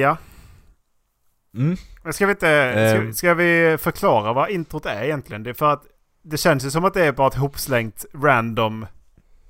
[0.00, 0.16] ja.
[1.54, 1.76] Mm.
[2.02, 2.48] Men ska vi inte...
[2.48, 3.12] Ehm.
[3.12, 5.42] Ska, ska vi förklara vad introt är egentligen?
[5.42, 5.82] Det är för att
[6.22, 8.86] det känns ju som att det är bara ett hopslängt random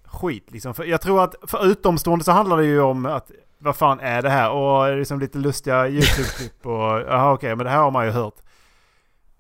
[0.05, 0.75] skit liksom.
[0.75, 4.23] För jag tror att för utomstående så handlar det ju om att vad fan är
[4.23, 4.51] det här?
[4.51, 8.35] Och liksom lite lustiga YouTube-klipp och jaha okej, men det här har man ju hört.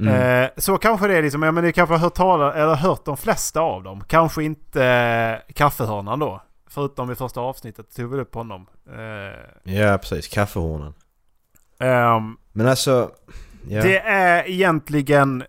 [0.01, 0.43] Mm.
[0.45, 3.05] Eh, så kanske det är liksom, ja men ni kanske har hört, tala, eller hört
[3.05, 4.05] de flesta av dem.
[4.09, 6.43] Kanske inte eh, kaffehörnan då.
[6.69, 8.67] Förutom i första avsnittet tog vi upp honom.
[8.97, 10.95] Eh, Ja precis, kaffehornen.
[11.79, 13.11] ehm, Men alltså...
[13.69, 13.83] Ja.
[13.83, 15.45] Det är egentligen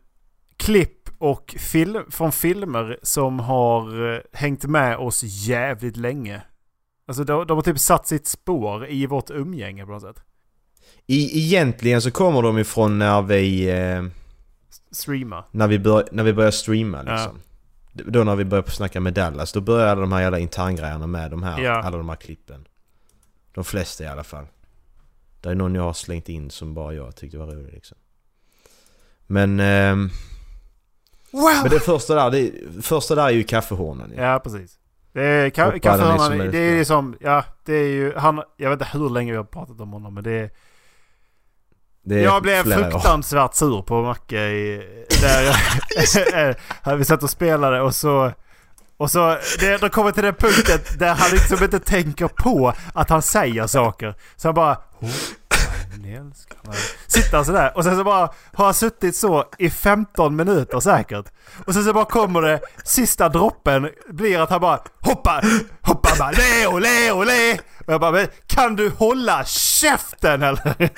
[0.58, 6.42] klipp och film från filmer som har eh, hängt med oss jävligt länge.
[7.08, 10.24] Alltså de, de har typ satt sitt spår i vårt umgänge på något sätt.
[11.06, 13.70] I, egentligen så kommer de ifrån när vi...
[13.70, 14.04] Eh,
[14.92, 15.44] Streama.
[15.52, 17.40] när, vi bör, när vi börjar streama liksom.
[17.94, 21.44] Då när vi började snacka med Dallas, då började de här jävla interngrejerna med de
[21.44, 21.72] här, Ja.
[21.84, 22.68] alla de här klippen.
[23.54, 24.46] De flesta i alla fall.
[25.42, 27.98] Det är någon jag har slängt in som bara jag tyckte var rolig liksom.
[29.28, 29.60] Men...
[29.60, 30.10] ehm,
[31.32, 31.44] Wow!
[31.64, 34.24] men det första där, det, första där är ju kaffehornen ja.
[34.24, 34.78] Ja, precis.
[35.18, 37.88] Det är ka- Hoppa kaffehörnan, den i som det är ju som, ja, det är
[37.88, 40.50] ju, han, jag vet inte hur länge vi har pratat om honom men det är,
[42.24, 42.92] jag blev flera år.
[42.92, 44.78] fruktansvärt sur på Macke i,
[45.22, 48.32] där, vi satt och spelade och så,
[48.98, 53.10] och så, det, då kommer till den punkten där han liksom inte tänker på att
[53.10, 54.16] han säger saker.
[54.36, 54.78] Så han bara,
[56.08, 56.78] mig.
[57.08, 61.26] Sitter han sådär och sen så bara har han suttit så i 15 minuter säkert.
[61.66, 65.42] Och sen så bara kommer det, sista droppen blir att han bara hoppa,
[65.82, 67.54] hoppa bara le och le och le.
[67.86, 70.92] Och jag bara, men kan du hålla käften eller?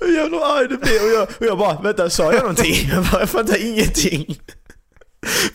[0.00, 2.88] Hur jävla arg du blir och jag, och jag bara vänta sa jag någonting?
[2.92, 4.38] Jag bara jag fattar ingenting.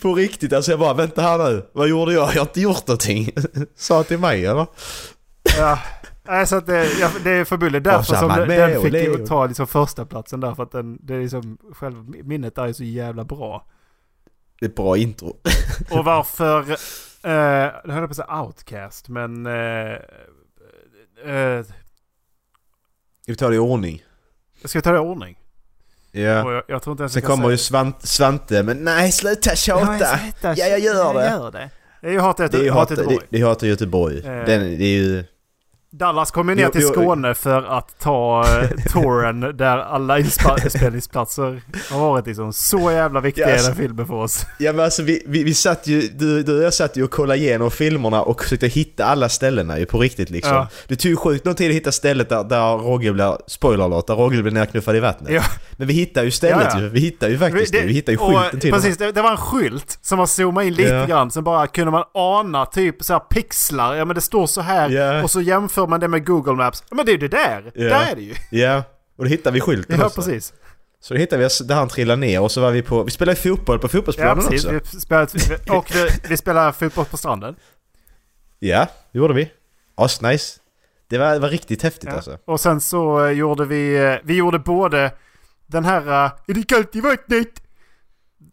[0.02, 1.66] På riktigt alltså jag bara vänta här nu.
[1.72, 2.22] Vad gjorde jag?
[2.22, 3.32] Jag har inte gjort någonting.
[3.76, 4.66] Sa till mig eller?
[5.58, 5.78] Ja.
[6.30, 9.46] Nej, så att det, ja, det är förbundet därför som den, den fick ju ta
[9.46, 12.84] liksom första platsen där för att den, det är liksom, själva minnet är ju så
[12.84, 13.66] jävla bra.
[14.60, 15.36] Det är ett bra intro.
[15.90, 16.76] Och varför, eh,
[17.22, 19.52] det höll jag på att säga outcast, men eh,
[21.34, 21.62] eh,
[23.22, 24.02] Ska vi ta det i ordning?
[24.64, 25.38] ska vi ta det i ordning?
[26.12, 26.20] Ja.
[26.20, 29.56] Jag, jag tror inte ens Sen jag kommer säga- ju Svante, Svante men nej sluta
[29.56, 29.98] tjata!
[29.98, 31.30] Ja, Ja, jag gör det.
[31.30, 31.70] gör det.
[32.00, 33.26] Det är ju Hat Det är ju Hat hat, det, Göteborg.
[33.30, 34.18] det är hat i Göteborg.
[34.18, 34.24] Eh.
[34.44, 35.24] Den, det är ju...
[35.92, 36.86] Dallas kom ju ner till.
[36.86, 42.52] Skåne för att ta eh, touren där alla inspelningsplatser har varit liksom.
[42.52, 44.46] Så jävla viktiga Ja, är alltså- den filmen för oss.
[44.58, 47.10] Ja men alltså vi, vi, vi satt ju, du, du och jag satt ju och
[47.10, 50.52] kollade igenom filmerna och försökte hitta alla ställena ju på riktigt liksom.
[50.54, 50.68] Ja.
[50.88, 54.06] Det tog ju sjukt lång tid att hitta stället där, där Roger blir, spoiler alert,
[54.06, 55.32] där Roger blir nerknuffad i vattnet.
[55.32, 55.42] Ja.
[55.76, 58.18] Men vi hittar ju stället Ja, ju, vi hittar ju faktiskt det, vi hittar ju
[58.18, 61.06] skylten till Precis, det, det var en skylt som man zoomade in lite Ja.
[61.06, 61.30] grann.
[61.30, 63.94] Sen bara kunde man ana typ så här pixlar.
[63.94, 65.22] Ja men det står så här.
[65.24, 66.84] Och så jämför man det med Google Maps.
[66.90, 67.72] Ja men det är ju det där.
[67.74, 67.84] Ja.
[67.84, 68.34] Där är det ju.
[68.50, 68.82] Ja,
[69.16, 70.22] och då hittade vi skylten Ja också.
[70.22, 70.52] precis.
[71.00, 73.36] Så då hittade vi där han trillade ner och så var vi på, vi spelade
[73.36, 74.64] fotboll på Ja fotbollsplanen precis.
[74.64, 74.96] också.
[74.96, 77.54] Vi spelade, och vi, vi spelade fotboll på stranden.
[78.58, 79.50] Ja, det gjorde vi.
[79.94, 80.60] Asnice.
[81.08, 82.16] Det var, det var riktigt häftigt Ja.
[82.16, 82.38] alltså.
[82.44, 85.12] Och sen så eh, gjorde vi, eh, vi gjorde både
[85.66, 87.48] den här uh, Är det kallt i vattnet?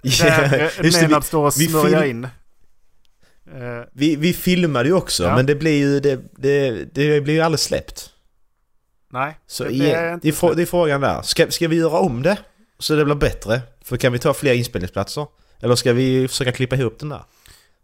[0.03, 2.27] Där eh, Just Nenad vi, står och smörjer in.
[3.55, 5.35] Eh, vi, vi filmade ju också Ja.
[5.35, 8.09] men det blir ju, det, det, det blir ju aldrig släppt.
[9.11, 9.39] nej.
[9.47, 11.21] Så det, är inte det, är frågan där.
[11.21, 12.37] Ska, ska vi göra om det?
[12.79, 13.61] Så det blir bättre?
[13.81, 15.27] För kan vi ta fler inspelningsplatser?
[15.59, 17.23] Eller ska vi försöka klippa ihop den där?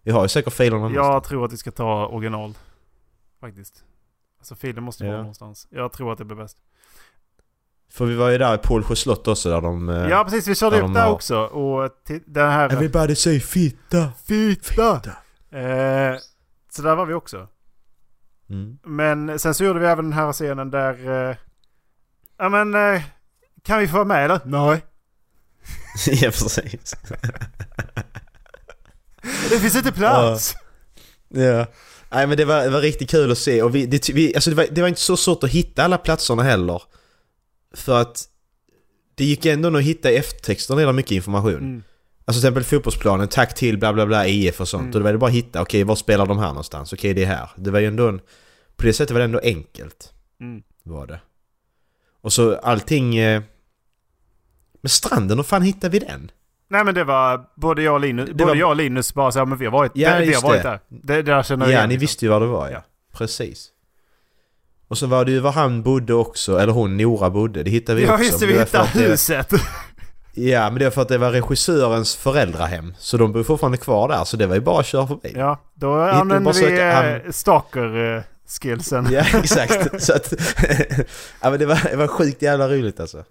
[0.03, 1.05] Vi har ju säkert filerna någonstans.
[1.07, 2.53] Jag tror att vi ska ta original.
[3.41, 3.83] Faktiskt.
[4.39, 5.19] Alltså filen måste vara Ja.
[5.19, 5.67] någonstans.
[5.69, 6.57] Jag tror att det blir bäst.
[7.91, 9.89] För vi var ju där i Pålsjö slott också där de...
[9.89, 11.37] eh, Ja precis, vi körde upp där har- också.
[11.39, 11.89] Och
[12.25, 12.69] den här...
[12.69, 14.11] Everybody say fitta!
[14.25, 15.01] Fitta!
[15.53, 16.17] Eh,
[16.69, 17.47] så där var vi också.
[18.49, 18.77] Mm.
[18.83, 21.29] Men sen så gjorde vi även den här scenen där...
[21.29, 21.35] Eh,
[22.37, 22.75] ja men...
[22.75, 23.01] Eh,
[23.63, 24.39] kan vi få vara med eller?
[24.45, 24.81] Nej.
[26.21, 26.95] ja precis.
[29.49, 30.55] Det finns inte plats!
[31.27, 31.65] Ja.
[32.11, 34.49] Nej men det var, det var riktigt kul att se och vi, det, vi, alltså
[34.49, 36.81] det, var, det var inte så svårt att hitta alla platserna heller.
[37.73, 38.27] För att
[39.15, 41.57] det gick ändå att hitta i eftertexterna mycket information.
[41.57, 41.83] Mm.
[42.25, 44.81] Alltså till exempel fotbollsplanen, tack till bla bla bla IF och sånt.
[44.81, 44.93] Mm.
[44.93, 46.93] Och då var det bara att hitta, okej var spelar de här någonstans?
[46.93, 47.49] Okej det är här.
[47.55, 48.19] Det var ju ändå en...
[48.75, 50.13] På det sättet var det ändå enkelt.
[50.41, 50.63] Mm.
[50.83, 51.19] Var det.
[52.21, 53.15] Och så allting...
[53.17, 53.41] Eh,
[54.81, 56.31] men stranden, hur fan hittade vi den?
[56.69, 59.31] Nej men det var både jag och Linus, Det både var- jag och Linus bara
[59.31, 60.69] så här, men vi har varit, Ja, vi har varit det.
[60.69, 60.79] där.
[60.89, 62.01] Det, det där känner jag Ja, igen, ni liksom.
[62.03, 62.73] visste ju var det var ja.
[62.73, 62.83] Ja.
[63.17, 63.69] Precis.
[64.87, 67.63] Och så var det ju var han bodde också, eller hon Nora bodde.
[67.63, 68.23] Det hittade vi Ja också.
[68.25, 69.51] just det, vi hittade huset.
[70.35, 72.93] Ja, men det var för att det var regissörens föräldrahem.
[72.97, 75.33] Så de bor fortfarande kvar där, så det var ju bara att köra förbi.
[75.35, 78.23] Ja, då använder vi söka- eh, stalker
[78.61, 79.07] skillsen.
[79.11, 80.01] Ja, exakt.
[80.03, 80.33] så att...
[81.41, 83.23] ja, men det var, det var sjukt jävla roligt alltså.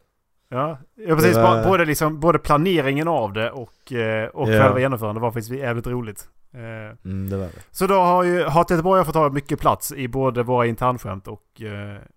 [0.48, 1.36] Ja, ja precis.
[1.36, 4.62] Var- Både, liksom, både planeringen av det och, eh, och Ja.
[4.62, 6.28] själva genomförandet var faktiskt jävligt roligt.
[6.54, 6.60] Eh,
[7.04, 7.62] Mm, det var det.
[7.70, 11.28] Så då har ju Hat Göteborg har fått ta mycket plats i både våra internskämt
[11.28, 11.62] och,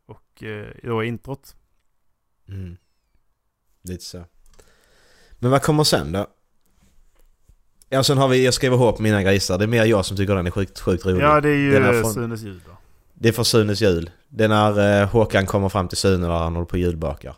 [0.08, 0.44] och
[0.84, 1.56] då introt.
[2.50, 2.78] Mm.
[3.84, 4.24] Lite så.
[5.46, 6.28] Men vad kommer sen då?
[7.90, 9.58] Ja, sen har vi, jag skrev ihop mina grisar.
[9.58, 11.24] Det är mer jag som tycker den är sjukt, sjukt rolig.
[11.24, 12.72] Ja, det är ju Den är från- Sunes jul då.
[13.14, 14.10] Det är för Sunes jul.
[14.30, 17.36] Det är när eh, Håkan kommer fram till Sune där han håller på och julbakar.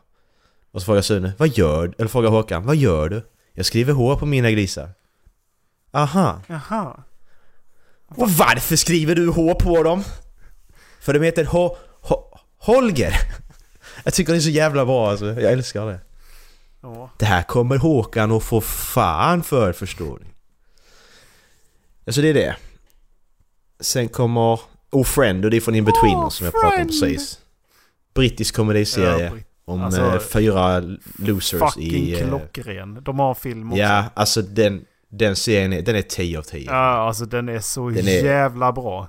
[0.71, 1.93] Och så frågar Sune, vad gör du?
[1.97, 3.21] Eller frågar Håkan, vad gör du?
[3.53, 4.89] Jag skriver H på mina grisar.
[5.91, 6.41] Aha.
[6.47, 7.03] Jaha.
[8.07, 10.03] Och varför skriver du H på dem?
[10.99, 11.77] För de heter H...
[12.01, 12.37] H...
[12.57, 13.13] Holger!
[14.03, 15.25] Jag tycker det är så jävla bra alltså.
[15.25, 15.99] Jag älskar det.
[16.82, 17.09] Ja.
[17.19, 20.25] Det här kommer Håkan att få fan för förstår ni.
[22.07, 22.55] Alltså det är det.
[23.80, 24.59] Sen kommer
[24.91, 27.39] Oh Friend och det är från In-Betweeners Oh, som jag pratade om precis.
[28.13, 30.80] Brittisk komediserie Ja, om Alltså, eh, fyra
[31.17, 32.21] losers Fucking i...
[32.21, 33.03] eh, klockren.
[33.03, 33.82] De har film också.
[33.84, 36.65] Ja, alltså den, den serien är, den är 10 av 10.
[36.71, 36.73] Ja,
[37.07, 39.07] alltså den är så Den är- jävla bra.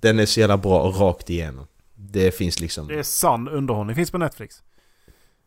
[0.00, 1.66] Den är så jävla bra och rakt igenom.
[1.94, 2.88] Det finns liksom...
[2.88, 3.96] Det är sann underhållning.
[3.96, 4.62] Finns på Netflix.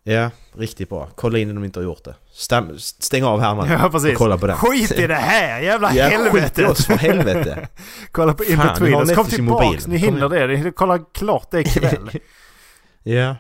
[0.08, 1.10] Ja, riktigt bra.
[1.16, 2.16] Kolla in om de inte har gjort det.
[2.32, 3.70] Stäm, stäng av här man.
[3.72, 4.12] Ja, precis.
[4.12, 4.58] Och kolla på den.
[4.58, 6.70] Skit i det här jävla Ja, skit i helvetet!
[6.70, 7.68] oss för helvete.
[8.12, 9.16] Kolla på In-Betweeners.
[9.16, 10.72] Kom tillbaks, ni hinner det.
[10.72, 12.10] Kolla klart det ikväll.
[13.04, 13.36] ja.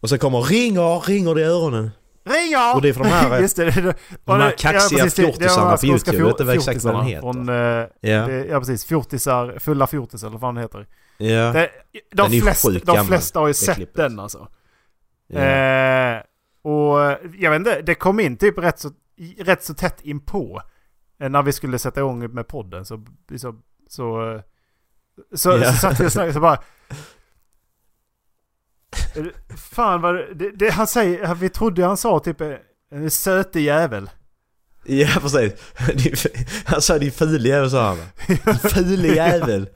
[0.00, 1.90] Och sen kommer ringer, ringer det i öronen.
[2.24, 2.74] Ringa!
[2.74, 3.94] Och det är från de här- Just det, det,
[4.24, 6.18] de här det- kaxiga fjortisarna på YouTube.
[6.18, 7.20] Jag vet inte exakt vad den heter.
[7.20, 7.54] Från, eh,
[8.00, 8.26] Ja.
[8.26, 10.86] det, ja precis, fjortisar, fulla fjortisar eller vad den heter.
[11.18, 11.52] Ja.
[11.52, 11.70] Det,
[12.10, 13.96] de, sjukt de flesta har ju sett klippet.
[13.96, 14.48] den alltså.
[15.26, 15.40] ja.
[15.40, 16.22] Eh,
[16.62, 16.98] och
[17.38, 18.90] jag vet inte, det kom in typ rätt så,
[19.38, 20.62] rätt så tätt in på
[21.20, 23.04] eh, När vi skulle sätta igång med podden så...
[23.36, 23.54] Så,
[23.88, 24.40] så,
[25.34, 25.72] så, Ja.
[25.72, 26.58] så satt vi och snackade så bara...
[29.56, 32.54] Fan vad det, det, han säger, vi trodde han sa typ eh,
[32.90, 34.10] en söte jävel.
[34.84, 35.52] Ja precis.
[36.64, 37.98] Han sa din fule jävel sa han?
[38.26, 39.68] Din fule jävel.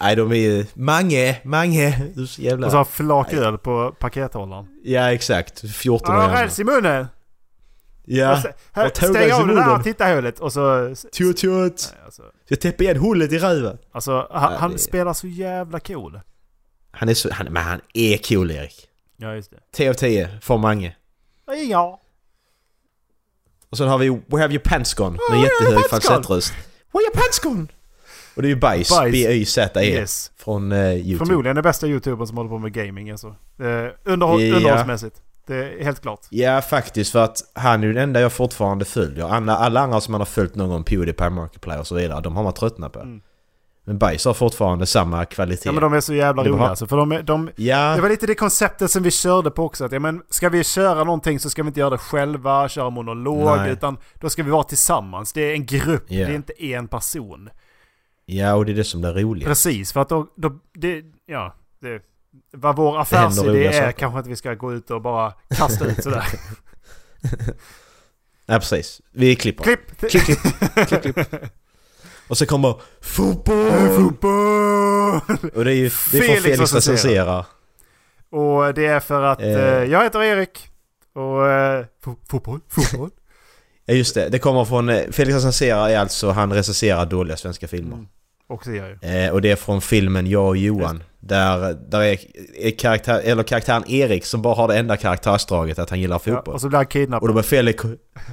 [0.00, 0.66] Nej de är ju...
[0.74, 2.10] Mange, Mange.
[2.14, 2.66] Du så jävla...
[2.66, 4.66] Och så har flak öl på pakethållaren.
[4.84, 5.60] Ja exakt.
[5.74, 7.06] 14 år Han har räls i munnen!
[8.08, 8.42] Ja.
[8.72, 10.94] här, Stäng av det där tittarhålet och så...
[11.12, 11.42] Tjut.
[11.42, 13.78] Nej, alltså, Jag täpper igen hålet i röven.
[13.92, 16.20] alltså han, Ja, han spelar så jävla cool.
[16.90, 17.32] Han är så...
[17.32, 18.88] Han, men han är cool Erik.
[19.16, 19.56] Ja just det.
[19.72, 20.96] 10 av 10 för Mange.
[21.70, 22.00] Ja.
[23.70, 25.18] Och sen har vi Where have your pants gone?
[25.30, 26.52] Med your jättehög falsettröst.
[26.92, 27.66] Where your pants gone?
[28.36, 28.90] Och det är ju Bajs.
[28.90, 29.12] Bajs.
[29.12, 29.84] B-Y-Z-E.
[29.84, 30.30] Yes.
[30.36, 31.26] Från eh, YouTube.
[31.26, 33.26] Förmodligen den bästa youtubern som håller på med gaming alltså.
[33.26, 34.56] Eh, underhåll, Ja.
[34.56, 35.16] Underhållsmässigt.
[35.46, 36.20] Det är helt klart.
[36.30, 39.28] Ja, faktiskt för att han är ju den enda jag fortfarande följer.
[39.28, 42.36] Alla, alla andra som man har följt någon gång, Pewdiepie, Markiplier och så vidare, de
[42.36, 43.00] har man tröttnat på.
[43.00, 43.20] Mm.
[43.84, 45.68] Men Bajs har fortfarande samma kvalitet.
[45.68, 46.86] Ja men de är så jävla roliga alltså.
[46.86, 49.84] För de, de, Ja, det var lite det konceptet som vi körde på också.
[49.84, 52.90] Att, ja, men ska vi köra någonting så ska vi inte göra det själva, köra
[52.90, 53.56] monolog.
[53.58, 53.70] Nej.
[53.72, 55.32] Utan då ska vi vara tillsammans.
[55.32, 56.26] Det är en grupp, Ja.
[56.26, 57.48] det är inte en person.
[58.26, 59.46] Ja, och det är det som är roligt.
[59.46, 62.02] Precis, för att då, då det, ja, det,
[62.52, 63.92] vad vår affärsidé är saker.
[63.92, 66.24] kanske att vi ska gå ut och bara kasta ut sådär.
[68.48, 69.00] Ja, precis.
[69.12, 69.64] Vi klipper.
[69.64, 69.98] Klipp!
[70.10, 71.28] Klipp, klipp, klipp, klipp.
[72.28, 73.88] Och så kommer fotboll!
[73.96, 75.20] Fotboll!
[75.54, 77.46] Och det är ju det är Felix Felix recenserar.
[78.30, 79.46] Och det är för att Eh.
[79.48, 80.68] eh, jag heter Erik.
[81.12, 83.10] Och eh, fo- fotboll, fotboll.
[83.84, 84.88] Ja just det, det kommer från...
[84.88, 87.94] eh, Felix recenserar är alltså, han recenserar dåliga svenska filmer.
[87.96, 88.08] Mm.
[88.48, 89.08] Och det gör ju.
[89.24, 91.02] Eh, och det är från filmen Jag och Johan.
[91.20, 92.18] Där, där är,
[92.56, 96.34] är karaktär, eller karaktären Erik som bara har det enda karaktärsdraget att han gillar Ja,
[96.34, 96.54] fotboll.
[96.54, 97.28] och så blir han och kidnappad.
[97.28, 97.84] då börjar Felix,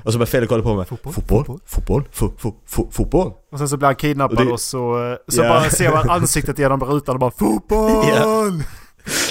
[0.03, 1.59] och så börjar Felix hålla på med Fotboll, fotboll, fotboll.
[1.65, 3.31] fotboll, fo, fo, fo, fotboll.
[3.51, 5.49] Och sen så blir han kidnappad och, Och det- så, eh, så Ja.
[5.49, 8.05] bara ser man ansiktet genom rutan och bara FOTBOLL!
[8.09, 8.51] Ja.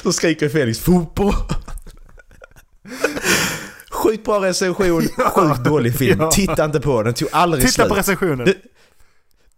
[0.02, 1.34] Så skriker Felix fotboll.
[3.90, 5.02] Sjukt bra recension,
[5.34, 6.20] sjukt dålig film.
[6.20, 6.30] Ja.
[6.30, 7.88] Titta inte på den, tog aldrig Titta slut.
[7.88, 8.44] på recensionen.
[8.46, 8.56] Det-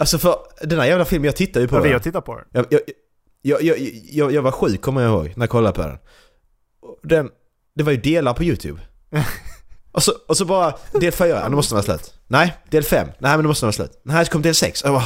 [0.05, 1.92] Alltså för den här jävla filmen, jag tittar ju på Ja, den.
[1.92, 2.44] har tittat på den.
[2.52, 2.80] Jag, jag,
[3.42, 3.78] jag, jag,
[4.12, 5.98] jag, jag var sjuk kommer jag ihåg när jag kollade på den.
[7.02, 7.30] Den
[7.74, 8.80] det var ju delar på YouTube.
[9.92, 12.14] Och så, och så bara, del 4, ja, då måste den vara slut.
[12.26, 14.00] Nej, del 5, nej men då måste den vara slut.
[14.05, 14.84] Nej, så kom del 6.
[14.84, 15.05] Jag bara,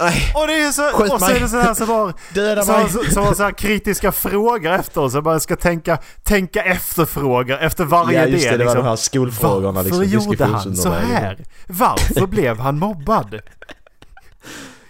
[0.00, 2.72] nej, Och det är så, Skjut och så är det så här bara, döda så,
[2.72, 2.88] mig.
[2.90, 5.08] så, så, så, så här kritiska frågor efter.
[5.08, 8.58] Så man ska tänka, tänka efter-frågor efter varje Ja just det, del.
[8.58, 8.84] det var liksom.
[8.84, 9.72] de här skolfrågorna.
[9.72, 11.38] Varför liksom, gjorde han så här?
[11.66, 13.40] Varför blev han mobbad?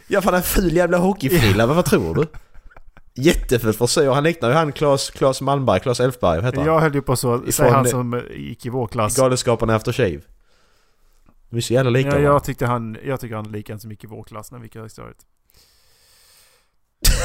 [0.09, 2.27] Ja fan en ful jävla hockeyfrilla, vad tror du?
[3.15, 6.67] Jätteful frisyr, han liknar ju han Claes, Claes Malmberg, Claes Elfberg, heter han?
[6.67, 9.17] Jag höll ju på så, säger han som gick i vår klass.
[9.17, 10.21] Galenskaparna After Shave.
[11.51, 13.81] De är så jävla lika Ja, jag, tyckte han, jag tycker han är lik en
[13.81, 15.17] som gick i vår klass när vi gick i högstadiet.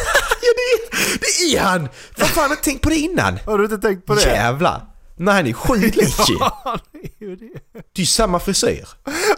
[0.43, 1.89] Ja det är, det är han!
[2.17, 3.38] Vad fan, har tänkt på det innan?
[3.45, 4.21] Har du inte tänkt på det?
[4.21, 4.86] Jävlar!
[5.15, 6.36] Nej han är sjukt lik ju.
[6.39, 7.53] Ja, han är ju det.
[7.73, 8.88] Det är ju samma frisyr.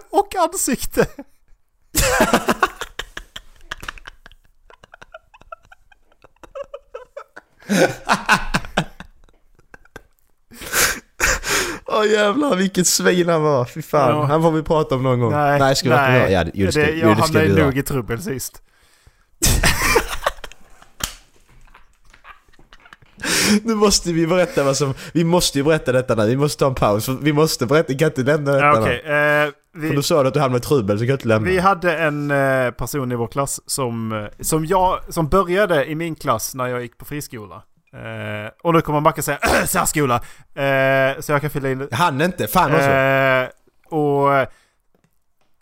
[0.10, 1.08] Och ansikte!
[11.86, 14.10] Åh jävlar vilket svin han var, fy fan.
[14.10, 14.24] Ja.
[14.24, 15.32] Han får vi prata om någon gång.
[15.32, 16.22] Nej, nej ska vi nej.
[16.22, 18.63] inte Ja, det det, jag det ska hamnade nog i trubbel sist.
[23.64, 24.94] Nu måste vi berätta vad som...
[25.14, 26.26] Vi måste ju berätta detta nu.
[26.26, 27.10] Vi måste ta en paus.
[27.22, 27.86] Vi måste berätta.
[27.88, 28.80] Vi kan inte lämna detta Ja, nu.
[28.82, 28.98] okej.
[29.00, 31.50] Eh, För vi, du sa att du hamnade i trubbel så kan jag inte lämna.
[31.50, 35.96] vi hade en eh, person i vår klass som, eh, som, jag, som började i
[35.96, 37.56] min klass när jag gick på friskola.
[37.94, 39.38] Eh, och nu kommer Macke säga
[39.68, 40.22] särskola.
[41.20, 42.48] Så jag kan fylla in hann inte.
[42.48, 42.90] Fan också.
[43.98, 44.48] Och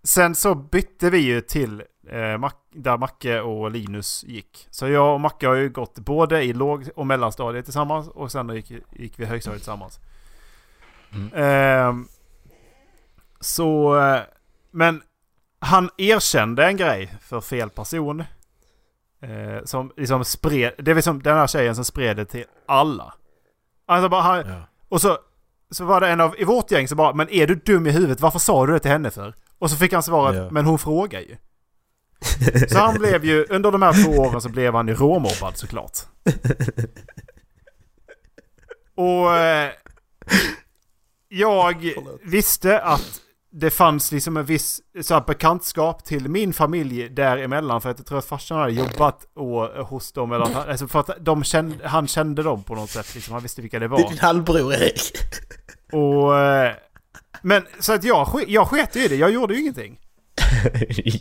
[0.04, 1.84] sen så bytte vi ju till
[2.74, 4.68] där Macke och Linus gick.
[4.70, 8.50] Så jag och Macke har ju gått både i låg och mellanstadiet tillsammans och sen
[8.56, 10.00] gick, gick vi högstadiet tillsammans.
[11.34, 11.94] Eh,
[13.40, 14.22] så, eh,
[14.72, 15.02] men
[15.60, 18.24] han erkände en grej för fel person.
[19.22, 23.14] Eh, som liksom spred, det är liksom den här tjejen som spred det till alla.
[23.86, 24.62] Alltså bara han, Ja.
[24.90, 25.18] och så,
[25.72, 27.92] så var det en av i vårt gäng som bara Men är du dum i
[27.92, 28.22] huvudet?
[28.22, 29.34] Varför sa du det till henne för?
[29.60, 30.48] Och så fick han svaret Ja.
[30.52, 31.38] Men hon frågar ju.
[32.70, 35.98] Så han blev ju, under de här två åren så blev han ju råmobbad såklart.
[38.96, 39.70] Och eh,
[41.30, 41.94] jag
[42.24, 43.22] visste att
[43.54, 47.82] det fanns liksom en viss så här, bekantskap till min familj däremellan.
[47.82, 50.32] För att jag tror att farsan hade jobbat och, hos dem.
[50.32, 53.16] Eller att alltså för att de kände, han kände dem på något sätt.
[53.16, 53.34] Liksom.
[53.34, 53.98] Han visste vilka det var.
[53.98, 55.02] Det är din halvbror Erik.
[55.92, 56.40] Och...
[56.40, 56.74] eh,
[57.42, 59.16] Men så att jag, jag sket i det.
[59.16, 60.00] Jag gjorde ju ingenting.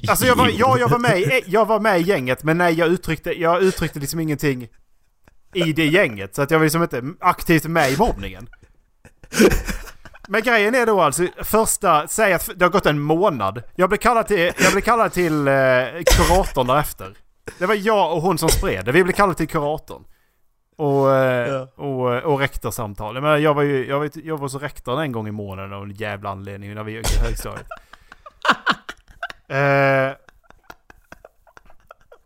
[0.09, 2.75] Alltså jag var, ja, jag var, med i, jag var med i gänget men nej
[2.75, 4.69] jag uttryckte, jag uttryckte liksom ingenting
[5.55, 6.35] i det gänget.
[6.35, 8.49] Så att jag var liksom inte aktivt med i mobbningen.
[10.29, 13.63] Men grejen är då alltså första, säg att det har gått en månad.
[13.75, 15.55] Jag blev kallad till, jag blev kallad till eh,
[16.17, 17.15] kuratorn därefter.
[17.59, 18.93] Det var jag och hon som spred det.
[18.93, 20.05] Vi blev kallade till kuratorn.
[20.77, 23.15] Och, eh, och, och rektorsamtal.
[23.15, 25.73] Jag, menar, jag var ju jag var, jag var så rektorn en gång i månaden
[25.73, 27.67] av en jävla anledning när vi gick i högstadiet.
[29.51, 30.13] Eh,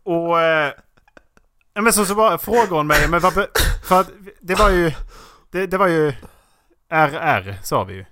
[0.04, 0.40] och...
[0.40, 0.72] Eh,
[1.74, 3.48] men så, så bara frågade hon mig, men be-
[3.84, 4.10] För att
[4.40, 4.92] det var ju...
[5.50, 6.12] Det, det var ju...
[6.88, 8.04] RR sa vi ju.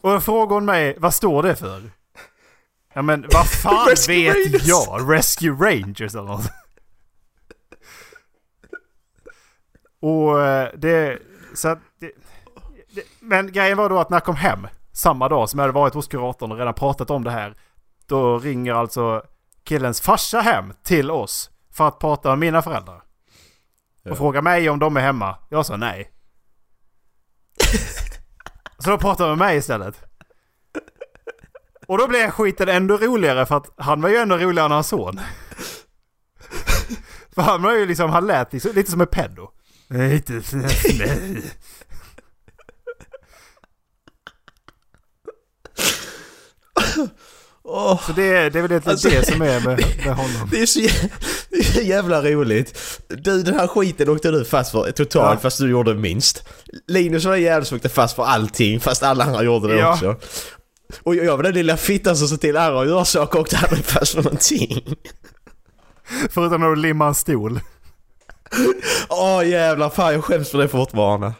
[0.00, 1.90] Och då frågade hon mig, vad står det för?
[2.92, 4.66] Ja men vad fan vet Rangers.
[4.66, 5.12] jag?
[5.14, 6.50] Rescue Rangers eller något.
[10.00, 11.18] Och eh, det...
[11.54, 12.12] Så att det,
[12.94, 15.78] det, men grejen var då att när jag kom hem samma dag som jag hade
[15.78, 17.56] varit hos kuratorn och redan pratat om det här.
[18.06, 19.22] Då ringer alltså
[19.64, 23.02] killens farsa hem till oss för att prata med mina föräldrar.
[24.02, 24.10] Ja.
[24.10, 25.36] Och frågar mig om de är hemma.
[25.48, 26.10] Jag sa nej.
[28.78, 30.04] Så då pratade med mig istället.
[31.86, 34.88] Och då blev skiten ändå roligare för att han var ju ändå roligare än hans
[34.88, 35.20] son.
[37.34, 39.50] För han var ju liksom, han lät liksom, lite som en pedo.
[39.88, 41.42] Nej, inte nej.
[47.64, 50.48] Åh, Så det, det är väl lite Alltså- det som är med, med honom.
[50.50, 51.10] det, är så, jä-
[51.50, 52.78] det är så jävla roligt.
[53.08, 55.40] Du, den här skiten åkte du fast för totalt Ja.
[55.42, 56.44] fast du gjorde minst.
[56.86, 59.92] Linus var jävligt som åkte fast för allting fast alla andra gjorde det Ja.
[59.92, 60.16] också.
[61.02, 63.58] Och jag var den lilla fittan som såg till andra att göra saker och åkte
[63.58, 64.96] aldrig fast för någonting.
[66.30, 67.60] Förutom du limmar en stol.
[69.08, 71.32] Åh jävlar, fan jag skäms för det fortfarande.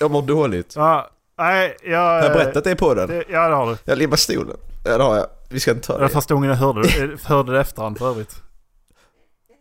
[0.00, 0.72] Jag mår dåligt.
[0.76, 1.98] Ja, nej, jag...
[1.98, 3.08] Har jag berättat det på den?
[3.08, 3.76] Det, ja, det har du.
[3.84, 4.56] Jag limmar stolen.
[4.84, 5.26] Ja det har jag.
[5.48, 6.14] Vi ska inte ta Det var det.
[6.14, 8.34] första gången jag hörde det, hörde det efterhand för övrigt.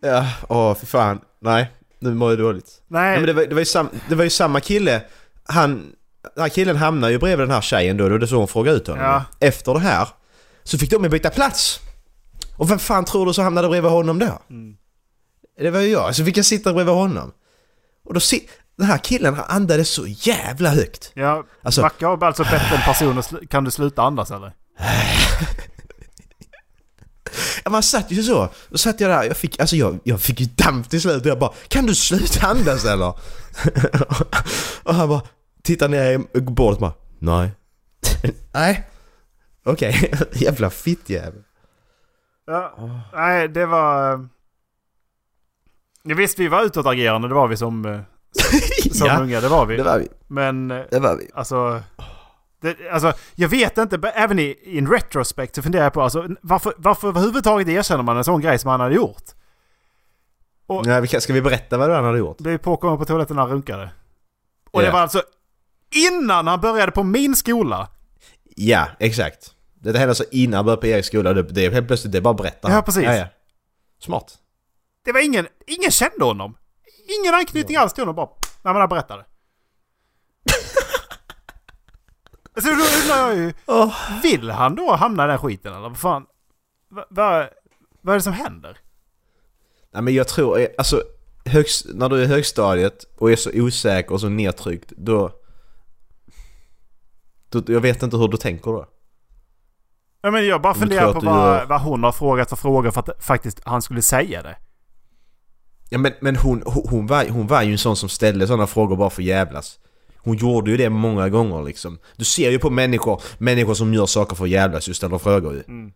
[0.02, 1.20] Ja, åh för fan.
[1.42, 2.82] Nej, nu mår jag dåligt.
[2.88, 5.02] Nej, Ja, men det, var, det, var ju sam, det var ju samma kille.
[5.44, 5.92] Han,
[6.36, 8.06] den här killen hamnade ju bredvid den här tjejen då.
[8.06, 9.04] Är det så hon frågade ut honom.
[9.04, 9.24] Ja.
[9.40, 10.08] Efter det här
[10.64, 11.80] så fick de ju byta plats.
[12.58, 14.40] Och vem fan tror du så hamnade bredvid honom då?
[14.50, 14.78] Mm.
[15.60, 16.16] Det var ju jag.
[16.16, 17.32] Så fick jag sitta bredvid honom.
[18.06, 21.12] Och då si, den här killen han andades så jävla högt.
[21.14, 24.54] ja, Alltså- Macke har alltså bett en person att Kan du sluta andas eller?
[27.64, 28.50] Ja, man satt ju så.
[28.70, 31.28] Då satt jag där, jag fick, alltså jag, jag fick ju damp till slut och
[31.30, 33.08] jag bara Kan du sluta andas eller?
[34.84, 35.22] och han bara
[35.64, 37.52] tittar ner i bordet och bara Nej.
[38.54, 38.88] Nej.
[39.66, 41.44] Okej, jävla fittjävel.
[42.46, 42.78] Ja,
[43.14, 44.14] nej det var...
[44.14, 44.20] eh,
[46.04, 48.00] Ja, visst, vi var utåtagerande, det var vi som, eh,
[48.94, 49.78] som ja, unga, det var vi.
[49.78, 50.08] det var vi.
[50.28, 51.30] Men Det var vi.
[51.34, 51.82] alltså...
[52.62, 56.74] Det, alltså, jag vet inte, även i in retrospect så funderar jag på alltså, varför,
[56.78, 59.24] varför överhuvudtaget erkänner man en sån grej som han hade gjort?
[60.86, 62.38] Ja, vi kan, ska vi berätta vad han hade gjort?
[62.38, 63.90] Blev påkommen på toaletten när han runkade.
[64.72, 64.94] Och det Ja.
[64.94, 65.22] var alltså
[65.96, 67.88] innan han började på min skola.
[68.56, 69.54] Ja, exakt.
[69.82, 71.34] Det hände alltså innan han började på Eriks skola.
[71.34, 72.72] Det, det helt plötsligt, det är bara att berätta.
[72.72, 73.04] Ja, precis.
[73.04, 73.26] Ja, ja.
[74.00, 74.38] Smart.
[75.06, 76.58] Det var ingen, ingen kände honom.
[77.08, 78.30] Ingen anknytning alls till honom, bara
[78.62, 79.26] när man berättade.
[82.62, 83.94] Så då undrar jag ju, Åh.
[84.24, 86.26] vill han då hamna i den skiten eller vad fan?
[86.90, 87.48] Va, va,
[88.02, 88.78] vad är det som händer?
[89.92, 91.04] Nej men jag tror, eh, alltså
[91.46, 95.32] högst, när du är i högstadiet och är så osäker och så nedtryckt, då...
[97.50, 98.86] då jag vet inte hur du tänker då.
[100.22, 103.26] Ja, men jag bara funderar på vad, vad hon har frågat för frågor för att
[103.26, 104.58] faktiskt han skulle säga det.
[105.90, 108.68] Ja men, men hon, hon, hon, var, hon var ju en sån som ställde sådana
[108.68, 109.80] frågor bara för jävlas.
[110.18, 112.00] Hon gjorde ju det många gånger liksom.
[112.16, 115.54] Du ser ju på människor, människor som gör saker för att jävlas just ställer frågor
[115.54, 115.64] ju.
[115.68, 115.92] Mm.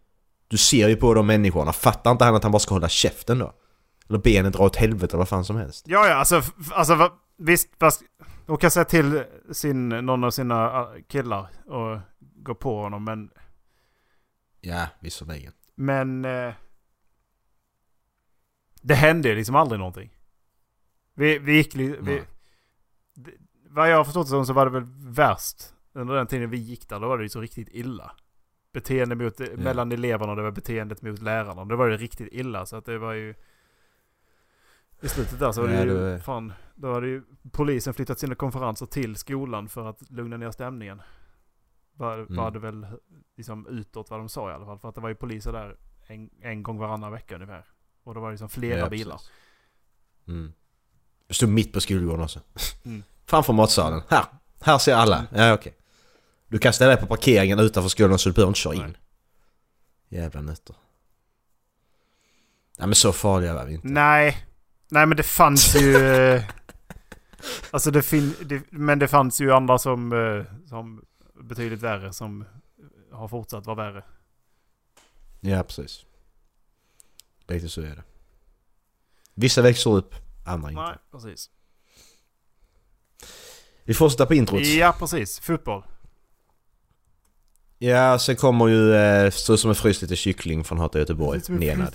[0.48, 1.74] Du ser ju på de människorna.
[1.74, 3.54] Fattar inte han att han bara ska hålla käften då?
[4.10, 5.86] Eller benet dra åt helvete eller vad fan som helst.
[5.88, 8.02] Ja, ja, alltså, alltså visst, fast
[8.48, 12.00] hon kan säga till sin, någon av sina äh, killar och
[12.44, 13.30] gå på honom, men...
[14.62, 15.54] Ja, visserligen.
[15.76, 16.26] Men...
[16.26, 16.54] Eh,
[18.82, 20.10] det hände liksom aldrig någonting.
[21.14, 22.24] Vi, vi gick li, vi,
[23.14, 23.32] det,
[23.70, 26.90] Vad jag har förstått det så var det väl värst under den tiden vi gick
[26.90, 27.00] där.
[27.00, 28.12] Då var det ju så riktigt illa.
[28.74, 31.66] Beteende mot, mellan eleverna och det var beteendet mot lärarna.
[31.66, 33.36] Det var ju riktigt illa så att det var ju...
[35.02, 35.94] I slutet där så var det ju...
[35.94, 40.38] det var- Fan, då hade ju polisen flyttat sina konferenser till skolan för att lugna
[40.38, 41.02] ner stämningen.
[41.94, 42.36] Var, Mm.
[42.36, 42.88] var det väl
[43.38, 44.80] liksom utåt vad de sa i alla fall.
[44.80, 45.78] För att det var ju poliser där
[46.08, 47.66] en, en gång varannan vecka ungefär.
[48.04, 49.22] Och det var liksom flera Ja, bilar.
[50.28, 50.54] Mm.
[51.28, 52.40] Du stod mitt på skolgården också.
[52.86, 53.04] Mm.
[53.26, 54.02] Framför matsalen.
[54.10, 54.26] Här!
[54.62, 55.26] Här ser alla.
[55.36, 55.78] Ja, okej.
[56.48, 58.82] Du kan ställa dig på parkeringen utanför skolan så du behöver inte köra in.
[58.82, 60.22] Nej.
[60.22, 60.76] Jävla nötter.
[62.78, 63.88] Nej men så farliga var vi inte.
[63.88, 64.46] Nej.
[64.90, 65.96] Nej men det fanns ju...
[66.36, 66.44] eh,
[67.72, 71.06] alltså det, fin, det Men det fanns ju andra som, eh, som
[71.44, 72.46] betydligt värre som
[73.12, 74.04] har fortsatt vara värre.
[75.40, 76.06] Ja, precis.
[77.52, 78.04] Lite så är det.
[79.34, 80.82] Vissa växer upp, andra inte.
[80.82, 81.50] Nej, precis.
[83.84, 84.66] Vi fortsätter på introt.
[84.66, 85.40] Ja, precis.
[85.40, 85.84] Fotboll.
[87.78, 91.42] Ja, sen kommer ju eh, så som en fryst lite kyckling från Hata Göteborg.
[91.50, 91.94] Menad.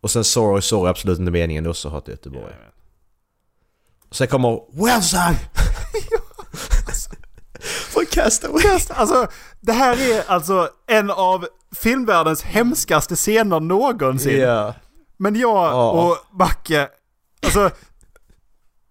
[0.00, 2.54] Och sen Sorry Sorry absolut inte meningen, också Hata Göteborg.
[4.08, 5.34] Och sen kommer Well son!
[7.64, 8.64] Från Castaway.
[8.88, 9.28] Alltså,
[9.66, 11.46] det här är alltså en av
[11.76, 14.40] filmvärldens hemskaste scener någonsin.
[14.40, 14.74] Ja.
[15.16, 15.90] Men jag Ja.
[15.90, 16.88] och Backe,
[17.46, 17.70] alltså...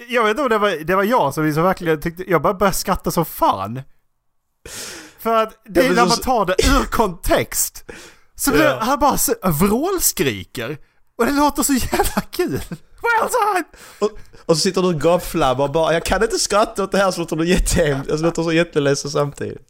[0.07, 2.53] Jag vet inte om det var, det var jag som liksom verkligen tyckte, jag bara
[2.53, 3.81] började skratta som fan.
[5.19, 7.85] För att det är när man tar det ur kontext.
[8.35, 8.79] Så blir, Ja.
[8.81, 9.17] han bara
[9.51, 10.77] vrålskriker.
[11.17, 12.51] Och det låter så jävla kul.
[12.51, 13.63] Well done!
[13.99, 14.09] Och,
[14.45, 17.11] och så sitter du och gapflabbar och bara Jag kan inte skratta åt det här
[17.11, 18.09] så låter du jättehemskt.
[18.09, 19.67] Jag låter så jätteledsen samtidigt.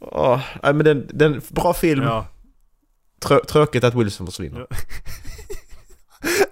[0.00, 2.02] Åh, nej men den, den, bra film.
[2.02, 2.26] Ja.
[3.20, 4.66] Trö, tråkigt att Wilson försvinner.
[4.70, 4.76] Ja.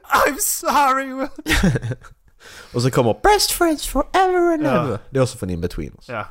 [0.26, 1.26] I'm sorry!
[2.74, 4.84] Och så kommer Best friends forever and Ja.
[4.84, 4.98] ever.
[5.10, 6.08] Det är också från In-Betweeners.
[6.08, 6.26] Ja.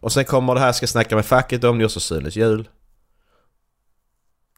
[0.00, 2.68] Och sen kommer det här ska snacka med facket om, det är också Sunes jul.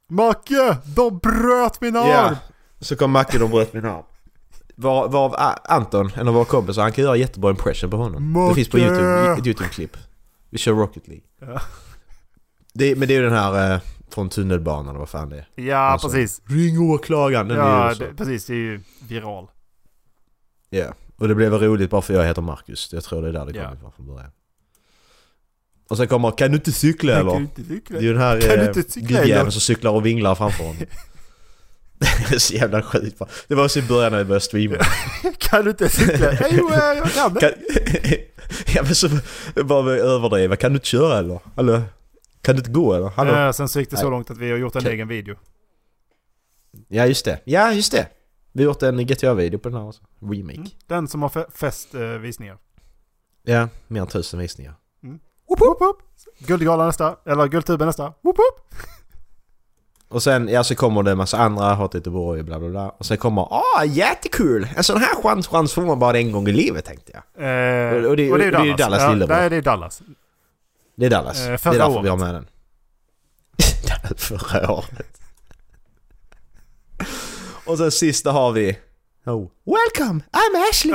[0.09, 2.09] Macke, de bröt min arm!
[2.09, 2.37] Ja.
[2.81, 4.05] Så kom Macke och bröt min arm.
[4.77, 8.33] Var, var Anton, en av våra kompisar, han kan göra jättebra impression på honom.
[8.33, 8.55] Det Macke!
[8.55, 9.97] finns på YouTube, ett YouTube-klipp.
[10.51, 11.24] Vi kör Rocket League.
[11.40, 11.61] Ja.
[12.72, 13.80] Det, men det är ju den här eh,
[14.11, 15.64] från tunnelbanan eller vad fan det är.
[15.64, 16.42] Ja, Alltså, precis.
[16.46, 17.49] Ring åklagaren!
[17.49, 18.03] Den är Ja, så.
[18.05, 18.46] det, precis.
[18.46, 19.46] Det är ju viral.
[20.70, 20.94] Ja.
[21.16, 22.92] Och det blev roligt bara för jag heter Marcus.
[22.92, 23.62] Jag tror det är där det Ja.
[23.64, 24.30] kommer ifrån från början.
[25.90, 27.40] Och sen kommer Kan du inte cykla Jag kan eller?
[27.40, 27.99] inte cykla.
[27.99, 29.51] Det är ju den här du eh, gubbjäveln eller?
[29.51, 30.76] som cyklar och vinglar framför honom.
[31.99, 33.22] det är så jävla sjukt.
[33.49, 34.76] Det var också i början när vi började streama.
[35.38, 36.32] Kan du inte cykla?
[36.32, 37.36] Eh, jag kan
[38.74, 39.09] ja men så
[39.64, 40.57] bara överdriva.
[40.57, 41.40] Kan du inte köra eller?
[41.57, 41.82] Eller?
[42.42, 43.09] Kan du inte gå eller?
[43.09, 43.32] Hallå?
[43.34, 45.36] Eh, sen så gick det så långt att vi har gjort en Kan- egen video.
[46.88, 47.40] Ja just det.
[47.44, 48.09] Ja just det.
[48.53, 50.03] Vi har gjort en GTA-video på den här också.
[50.22, 50.57] Remake.
[50.59, 50.68] Mm.
[50.86, 52.57] Den som har fe- fäst eh, visningar.
[53.42, 54.74] Ja, mer än tusen visningar.
[55.49, 55.96] Woop, woop.
[56.38, 58.03] Guldgalan nästa, eller Guldtuben nästa.
[58.22, 58.74] Woop, woop.
[60.11, 62.88] Och sen, ja så kommer det en massa andra, Hat Göteborg, bla bla bla.
[62.88, 64.68] Och sen kommer, ah jättekul!
[64.76, 67.44] En sån här chans, chans får man bara en gång i livet tänkte jag.
[67.44, 69.36] Eh, Och det- och det är ju Dallas ja, lillebror.
[69.36, 70.02] Nej, det är Dallas.
[70.96, 71.40] Det är Dallas.
[71.40, 72.04] Eh, det är därför året.
[72.04, 72.46] vi har med den.
[74.16, 75.20] förra året.
[77.64, 78.78] Och sen sista har vi...
[79.26, 79.48] Oh.
[79.64, 80.20] Welcome!
[80.32, 80.92] I'm Ashley!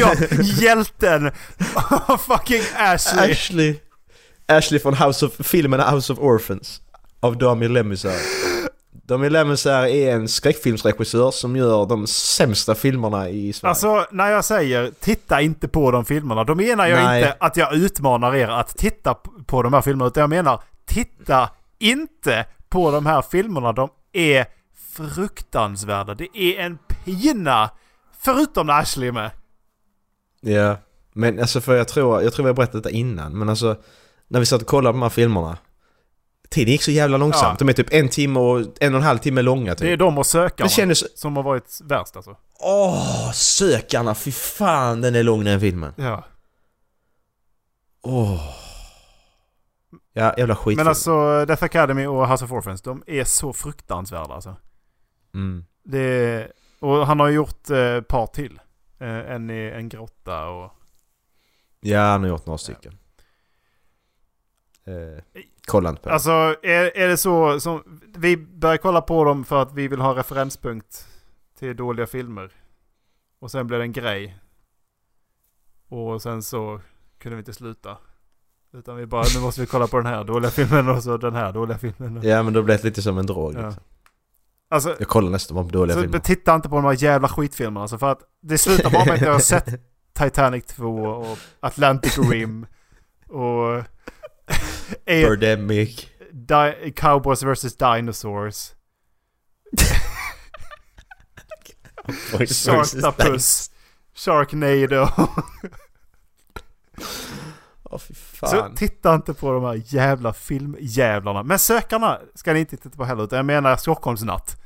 [0.00, 1.30] Ja, hjälten!
[2.18, 3.30] Fucking Ashley!
[3.32, 3.80] Ashley!
[4.46, 6.82] Ashley från House of, filmen House of Orphans.
[7.20, 8.12] Av Dami Lemisar.
[9.06, 13.70] Dami Lemisar är en skräckfilmsregissör som gör de sämsta filmerna i Sverige.
[13.70, 17.22] Alltså, när jag säger titta inte på de filmerna, då menar jag Nej.
[17.22, 19.14] inte att jag utmanar er att titta
[19.46, 23.72] på de här filmerna, utan jag menar titta inte på de här filmerna.
[23.72, 24.46] De är
[24.96, 26.14] fruktansvärda.
[26.14, 27.70] Det är en pina,
[28.20, 29.30] förutom när Ashley är med.
[30.40, 30.76] Ja,
[31.12, 33.76] men alltså för jag tror, jag tror vi har berättat det innan, men alltså
[34.28, 35.56] när vi satt och kollade på de här filmerna
[36.48, 37.60] Tiden gick så jävla långsamt.
[37.60, 37.66] Ja.
[37.66, 39.80] De är typ en timme och en och en halv timme långa typ.
[39.80, 41.20] Det är de och sökarna Det kändes...
[41.20, 42.36] som har varit värst alltså.
[42.60, 44.14] Åh, sökarna!
[44.14, 45.94] Fy fan den är lång den filmen.
[45.96, 46.24] Ja.
[48.02, 48.40] Åh.
[50.12, 50.76] Ja, jävla skit.
[50.76, 54.56] Men alltså Death Academy och House of Orphans, de är så fruktansvärda alltså.
[55.34, 55.64] Mm.
[55.84, 56.46] Det,
[56.80, 58.60] och han har gjort eh, par till.
[58.98, 60.72] Eh, en i en grotta och...
[61.80, 62.98] Ja, han har gjort några stycken.
[64.88, 65.22] Eh,
[65.66, 66.12] kolla inte på det.
[66.14, 66.30] Alltså
[66.62, 68.00] är, är det så som...
[68.16, 71.06] Vi börjar kolla på dem för att vi vill ha referenspunkt
[71.58, 72.50] till dåliga filmer.
[73.40, 74.38] Och sen blev det en grej.
[75.88, 76.80] Och sen så
[77.18, 77.96] kunde vi inte sluta.
[78.72, 81.34] Utan vi bara, nu måste vi kolla på den här dåliga filmen och så den
[81.34, 82.20] här dåliga filmen.
[82.22, 83.54] Ja, men då blev det lite som en drog.
[83.54, 83.66] Ja.
[83.66, 83.82] Liksom.
[84.70, 86.18] Alltså, Jag kollar nästan bara på dåliga så filmer.
[86.18, 87.80] titta inte på de här jävla skitfilmerna.
[87.80, 89.68] Alltså för att det slutar bara med att jag har sett
[90.18, 92.66] Titanic 2 och Atlantic Rim
[93.28, 93.82] och...
[94.92, 96.08] A- Birdemic.
[96.32, 98.72] Di- Cowboys vs Dinosaurs.
[102.48, 103.70] Sharktopus.
[104.14, 105.08] Sharknado.
[107.90, 108.74] Åh fy Så fan.
[108.74, 111.42] titta inte på de här jävla filmjävlarna.
[111.42, 113.24] Men Sökarna ska ni inte titta på heller.
[113.24, 114.60] Utan jag menar Stockholmsnatt.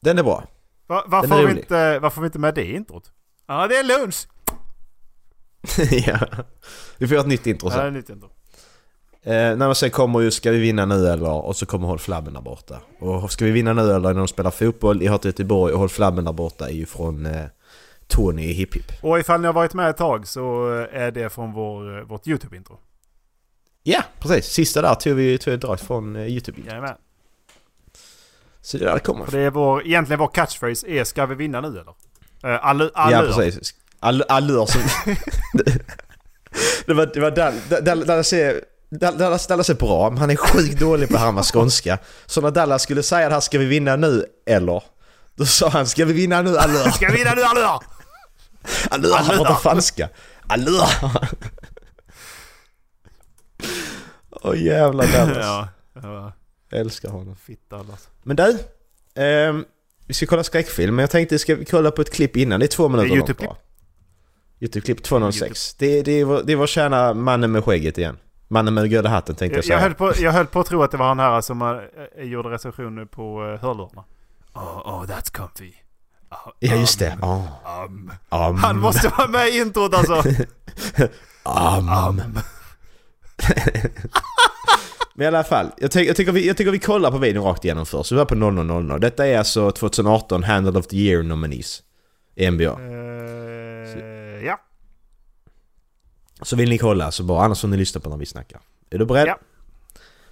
[0.00, 0.44] Den är bra.
[0.86, 3.12] Va- varför, Den är vi inte, varför vi inte med det introt?
[3.46, 4.26] Ja, det är lunch!
[6.06, 6.18] ja.
[6.98, 7.94] Vi får göra ett nytt intro Ja, det är sen.
[7.94, 8.30] nytt intro.
[9.26, 11.30] Eh, när man sen kommer ju Ska vi vinna nu eller?
[11.30, 12.80] Och så kommer Håll Flabben där borta.
[12.98, 15.88] Och Ska vi vinna nu eller när de spelar fotboll i Hot Göteborg och Håll
[15.88, 17.44] Flabben där borta är ju från eh,
[18.06, 18.92] Tony i Hipp Hipp.
[19.02, 22.78] Och ifall ni har varit med ett tag så är det från vår, vårt YouTube-intro.
[23.82, 24.52] Ja, precis.
[24.52, 26.60] Sista där tog vi tog drag från eh, Youtube.
[26.66, 26.94] Jajamän.
[28.60, 29.24] Så det där kommer.
[29.24, 31.94] För det är vår, egentligen vår catchphrase är ska vi vinna nu eller?
[32.54, 33.28] Uh, allu, allur.
[33.28, 33.74] Ja, precis.
[34.00, 34.80] All, allur som...
[36.86, 38.52] det var, det var Dall- Dall- Dallas är...
[38.52, 38.64] Dall-
[38.98, 41.98] Dallas, Dallas är bra, men han är sjukt dålig på att härma skånska.
[42.26, 44.82] Så när Dallas skulle säga det här, ska vi vinna nu eller?
[45.34, 46.90] Då sa han, ska vi vinna nu allur?
[46.94, 47.80] Ska vi vinna nu allur?
[48.90, 50.08] Allur, han pratar franska.
[50.46, 50.82] Allur!
[54.30, 55.36] Åh jävlar Dallas.
[55.40, 55.68] ja.
[56.02, 56.32] ja.
[56.70, 57.36] Jag älskar honom.
[57.36, 58.10] Fitta alltså.
[58.22, 58.58] Men du,
[59.14, 59.64] ehm,
[60.06, 62.66] vi ska kolla skräckfilm, men jag tänkte ska vi kolla på ett klipp innan, det
[62.66, 63.56] är två minuter långt bara.
[64.60, 65.74] Youtube-klipp 206.
[65.74, 68.16] Det, det, är vår, det är vår kära mannen med skägget igen.
[68.48, 69.76] Mannen med gula hatten tänkte jag Jag, säga.
[69.76, 71.80] jag, höll på, jag höll på att tro att det var han här som uh,
[72.24, 74.04] gjorde recensioner på uh, hörlurarna.
[74.54, 75.72] Oh, oh, that's comfy.
[76.30, 77.18] Oh, Ja just det.
[77.22, 77.84] um, Oh.
[77.84, 78.10] um.
[78.30, 78.56] Um.
[78.56, 80.22] Han måste vara med i introt alltså.
[81.46, 81.86] Um.
[85.14, 87.44] Men i alla fall, jag, ty- jag, tycker vi, jag tycker vi kollar på videon
[87.44, 88.08] rakt igenom först.
[88.08, 89.00] Så vi var på 0000.
[89.00, 91.82] Detta är alltså 2018 Handle of the Year nominees.
[92.34, 92.64] i NBA.
[92.64, 92.70] Eh,
[94.46, 94.60] ja.
[96.42, 98.60] Så vill ni kolla så bara, annars får ni lyssna på när vi snackar.
[98.90, 99.28] Är du beredd?
[99.28, 99.38] Ja.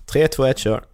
[0.07, 0.85] 3, 2, 1, kör!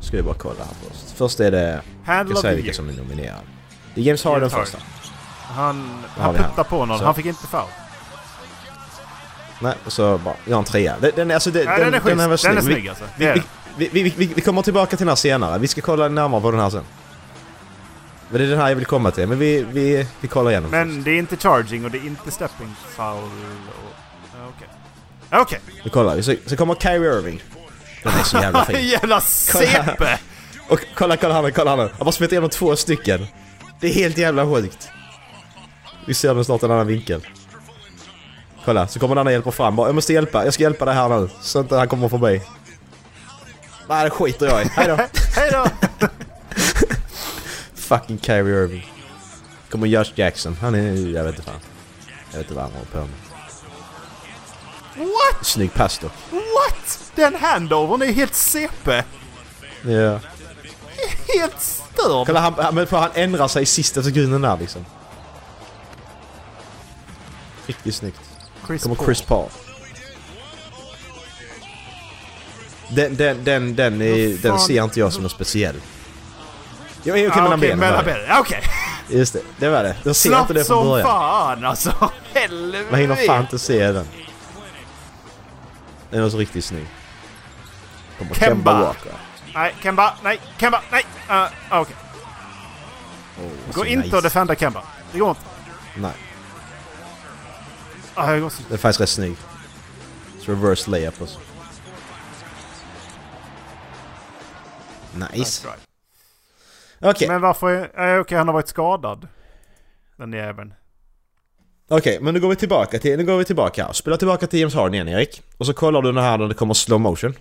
[0.00, 1.10] Ska vi bara kolla här först.
[1.16, 1.80] Först är det...
[2.04, 3.40] Handle Jag the säger vilka som är nominerade.
[3.94, 4.66] Det är James Harden James Harden.
[4.66, 4.78] första.
[5.40, 6.98] Han, han puttade på någon.
[6.98, 7.04] Så.
[7.04, 7.68] Han fick inte foul.
[9.60, 10.34] Nej, och så bara...
[10.44, 10.96] Jag har en trea.
[11.00, 12.88] Den, den, alltså, det, Nej, den, är här var Den är snygg.
[12.88, 13.04] alltså.
[13.18, 13.42] Den.
[13.76, 15.58] vi, vi, vi, vi kommer tillbaka till den här senare.
[15.58, 16.84] Vi ska kolla närmare på den här sen.
[18.28, 19.26] Men det är den här jag vill komma till.
[19.26, 20.86] Men vi, vi, vi kollar igenom först.
[20.86, 23.16] Men det är inte charging och det är inte stepping foul.
[23.22, 24.68] och- Okej.
[25.40, 25.60] Okej.
[25.84, 26.22] Nu kollar vi.
[26.22, 27.42] Så, så kommer Kyrie Irving.
[28.02, 28.76] Den är så jävla fin.
[28.88, 30.04] Jävla CP!
[30.68, 31.70] Och kolla, kolla här kolla.
[31.70, 33.26] Jag har bara smält igenom två stycken.
[33.80, 34.88] Det är helt jävla sjukt.
[36.06, 37.26] Vi ser nu snart en annan vinkel.
[38.64, 39.76] Kolla, så kommer den andra hjälpa fram.
[39.76, 41.28] Bara, Jag måste hjälpa, jag ska hjälpa dig här nu.
[41.40, 42.42] Så inte han kommer förbi.
[43.88, 44.68] Nej, det skiter jag i.
[44.68, 44.96] Hejdå.
[45.36, 45.66] Hej då!
[47.86, 48.86] Fucking Kyrie Irving.
[49.70, 50.56] Kommer Josh Jackson.
[50.60, 51.14] Han är...
[51.14, 51.60] Jag vet inte fan.
[52.30, 53.08] Jag vet inte vad han håller på med.
[54.96, 55.46] What?
[55.46, 56.12] Snygg pass dock.
[56.30, 57.12] What?
[57.14, 59.02] Den handovern är helt CP!
[59.82, 60.20] Ja.
[61.28, 62.26] Helt störd!
[62.26, 64.84] Kolla, han, han, han ändrar sig i sista sekunden där liksom.
[67.66, 68.20] Riktigt snyggt.
[68.66, 68.96] Chris kommer.
[68.96, 69.48] Chris Paul.
[72.88, 75.32] Den, den, den, den, är, den ser inte jag som något
[77.12, 77.24] speciell.
[77.24, 78.38] Jo, okej, Ah, mellan benen mellan.
[78.40, 78.62] Okej.
[79.08, 79.96] Just det, det var det.
[80.02, 81.06] Jag ser inte det Snabbt från som början.
[81.08, 82.10] fan alltså.
[82.34, 82.86] Helvete.
[82.90, 84.08] Man hinner fan inte se den.
[86.10, 86.86] Den är så riktigt snygg.
[88.18, 88.46] Kommer Kemba.
[88.72, 89.12] Kemba Walker.
[89.54, 90.14] Nej, Kemba.
[90.22, 90.80] Nej, Kemba.
[90.90, 91.06] Nej.
[91.30, 91.96] Uh, Okej.
[93.38, 94.16] Oh, Gå inte nice.
[94.16, 94.82] och defenda Kemba.
[95.12, 95.40] Det går inte.
[95.94, 96.12] Nej,
[98.14, 98.62] Ah, jag går så...
[98.68, 99.36] den är faktiskt rätt snygg.
[100.40, 101.38] Så reverse layup och så.
[105.14, 105.68] Nice.
[107.00, 107.28] Okej.
[107.28, 107.70] Men varför...
[107.94, 109.28] är- eh, Okej, han har varit skadad.
[110.16, 110.74] Den jäveln.
[111.88, 113.92] Okej, men nu går vi tillbaka till, nu går vi tillbaka här.
[113.92, 115.42] Spela tillbaka till James Harden igen Erik.
[115.58, 117.34] Och så kollar du den här när det kommer slow motion.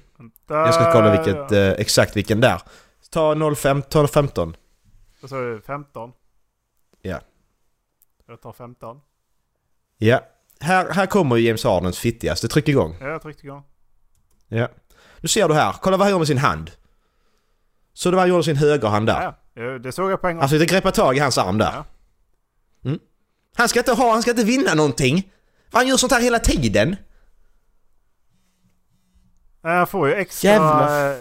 [0.47, 2.61] Jag ska kolla vilket, eh, exakt vilken där.
[3.11, 4.55] Ta 05, ta 15.
[5.21, 5.61] Vad sa du?
[5.61, 6.11] 15?
[7.01, 7.19] Ja.
[8.27, 8.99] Jag tar 15.
[9.97, 10.19] Ja.
[10.59, 12.47] Här, här kommer James Hardens fittigaste.
[12.47, 12.95] Tryck igång.
[13.01, 13.63] Ja, jag tryckte igång.
[14.47, 14.67] Ja.
[15.19, 15.73] Nu ser du här.
[15.81, 16.71] Kolla vad han gör med sin hand.
[17.93, 19.13] Så det var han gjorde sin högerhand där.
[19.13, 20.39] Ja, ja, det såg jag på en gång.
[20.41, 21.71] Han försökte greppa tag i hans arm där.
[21.73, 21.85] Ja.
[23.57, 25.31] Han ska inte ha, han ska inte vinna någonting.
[25.71, 26.95] Han gör sånt här hela tiden.
[29.63, 30.49] Han får ju extra...
[30.51, 31.11] Jävlar.
[31.11, 31.17] eh,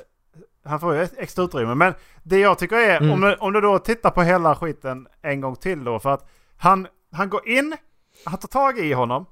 [0.64, 1.74] Han får ju extra utrymme.
[1.74, 3.11] Men det jag tycker är, Mm.
[3.12, 5.99] om, du, om du då tittar på hela skiten en gång till då.
[6.01, 7.76] För att han, han går in,
[8.24, 9.26] han tar tag i honom.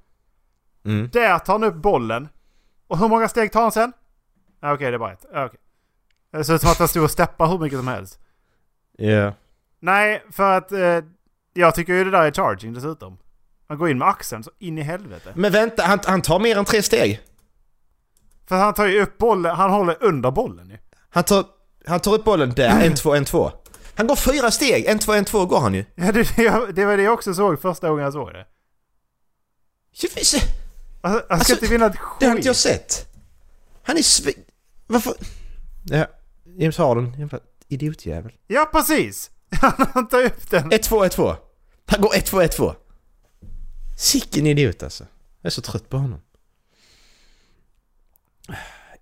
[0.84, 1.08] Mm.
[1.12, 2.28] Där tar han upp bollen.
[2.86, 3.92] Och hur många steg tar han sen?
[4.60, 5.24] Ja, Okej, det är bara ett.
[5.32, 5.60] Ja, okej.
[6.32, 8.18] Det ser ut som att han stod och steppar hur mycket som helst.
[8.96, 9.34] Ja.
[9.80, 10.98] Nej, för att eh,
[11.54, 13.18] jag tycker ju det där är charging dessutom.
[13.68, 15.32] Han går in med axeln så in i helvete.
[15.36, 17.20] Men vänta, han, han tar mer än tre steg.
[18.46, 20.78] För han tar ju upp bollen, han håller under bollen ju.
[21.10, 21.44] Han tar,
[21.86, 23.52] han tar upp bollen där, en, två, en, två.
[23.94, 25.84] Han går fyra steg, en, två, en, två går han ju.
[25.94, 28.46] Ja, det, det, det var det jag också såg första gången jag såg det.
[30.16, 30.36] Alltså,
[31.04, 32.62] Alltså, han ska Alltså, inte vinna ett Det har inte jag skit.
[32.62, 33.08] sett.
[33.82, 34.34] Han är svi...
[34.86, 35.12] Varför?
[35.84, 36.06] Ja,
[36.58, 37.28] James Harden,
[37.72, 38.32] idiotjävel.
[38.46, 39.30] Ja, precis!
[39.94, 40.70] Han tar upp den.
[40.70, 41.36] 1-2, 1-2.
[41.86, 42.74] Han går 1-2, 1-2.
[43.98, 45.04] Sicken idiot alltså.
[45.40, 46.20] Jag är så trött på honom.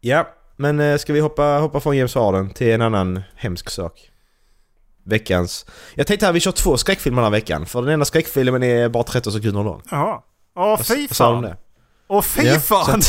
[0.01, 4.11] Ja, men eh, ska vi hoppa, hoppa från James Harden till en annan hemsk sak?
[5.05, 5.67] Veckans...
[5.95, 7.67] Jag tänkte här vi kör två skräckfilmer den här veckan.
[7.67, 9.83] För den ena skräckfilmen är bara 13 sekunder lång.
[9.91, 10.23] Jaha.
[10.57, 11.55] Åh, fy fan!
[12.09, 13.01] Åh, fy fan!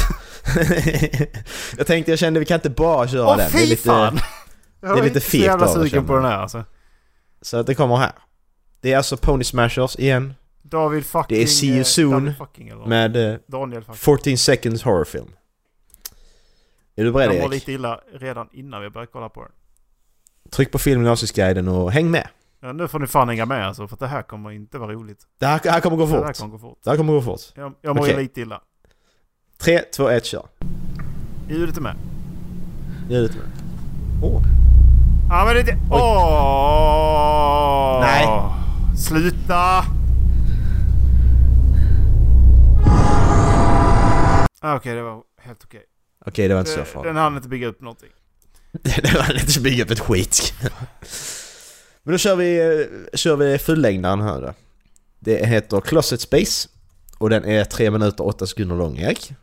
[1.77, 3.45] jag tänkte, jag kände vi kan inte bara köra Åh, den.
[3.45, 4.19] Är fy fan!
[4.81, 6.31] Jag det är lite fegt av det, sugen på den jag.
[6.31, 6.63] här alltså.
[7.41, 8.11] Så att det kommer här.
[8.81, 10.33] Det är alltså Pony Smashers igen.
[10.61, 11.37] David fucking...
[11.37, 12.89] Det är See You eh, Soon fucking?
[12.89, 13.95] Med eh, Daniel fucking.
[13.95, 15.27] 14 seconds horrorfilm.
[16.95, 17.51] Är du beredd Jag mår Erik?
[17.51, 19.51] lite illa redan innan vi började kolla på den.
[20.51, 22.27] Tryck på avsnittsguiden och häng med.
[22.59, 25.19] Ja, nu får ni fan hänga med alltså, för det här kommer inte vara roligt.
[25.39, 26.37] Det här, det här kommer gå Det här fort.
[26.37, 26.79] kommer gå fort.
[26.83, 27.41] Det här kommer gå fort.
[27.55, 28.17] Jag, jag mår Okej.
[28.17, 28.61] lite illa.
[29.57, 30.45] 3, 2, 1, kör.
[31.49, 31.95] Ljudet är med.
[33.09, 33.45] Ljudet med.
[34.23, 34.41] Åh.
[35.33, 35.77] Ja men det...
[35.91, 37.99] Åh!
[38.01, 38.27] Nej.
[38.97, 39.85] Sluta!
[44.61, 45.83] Ah, Okej, det var helt okej.
[46.25, 47.09] Okej, det var inte så Eh, farligt.
[47.09, 48.09] Den hann inte bygga upp någonting.
[48.71, 50.53] det var inte bygga upp ett skit.
[52.03, 54.53] Men då kör vi, eh, kör vi fullängdaren här då.
[55.19, 56.69] Det heter Closet Space.
[57.17, 59.33] Och den är 3 minuter och 8 sekunder lång, Erik.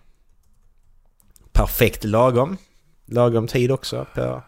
[1.53, 2.57] Perfekt lagom.
[3.07, 4.43] Lagom tid också per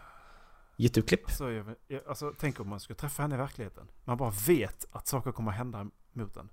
[0.81, 1.31] YouTube-klipp.
[1.31, 3.87] Så jag, jag, alltså, tänk om man skulle träffa henne i verkligheten.
[4.05, 6.49] Man bara vet att saker kommer hända mot en.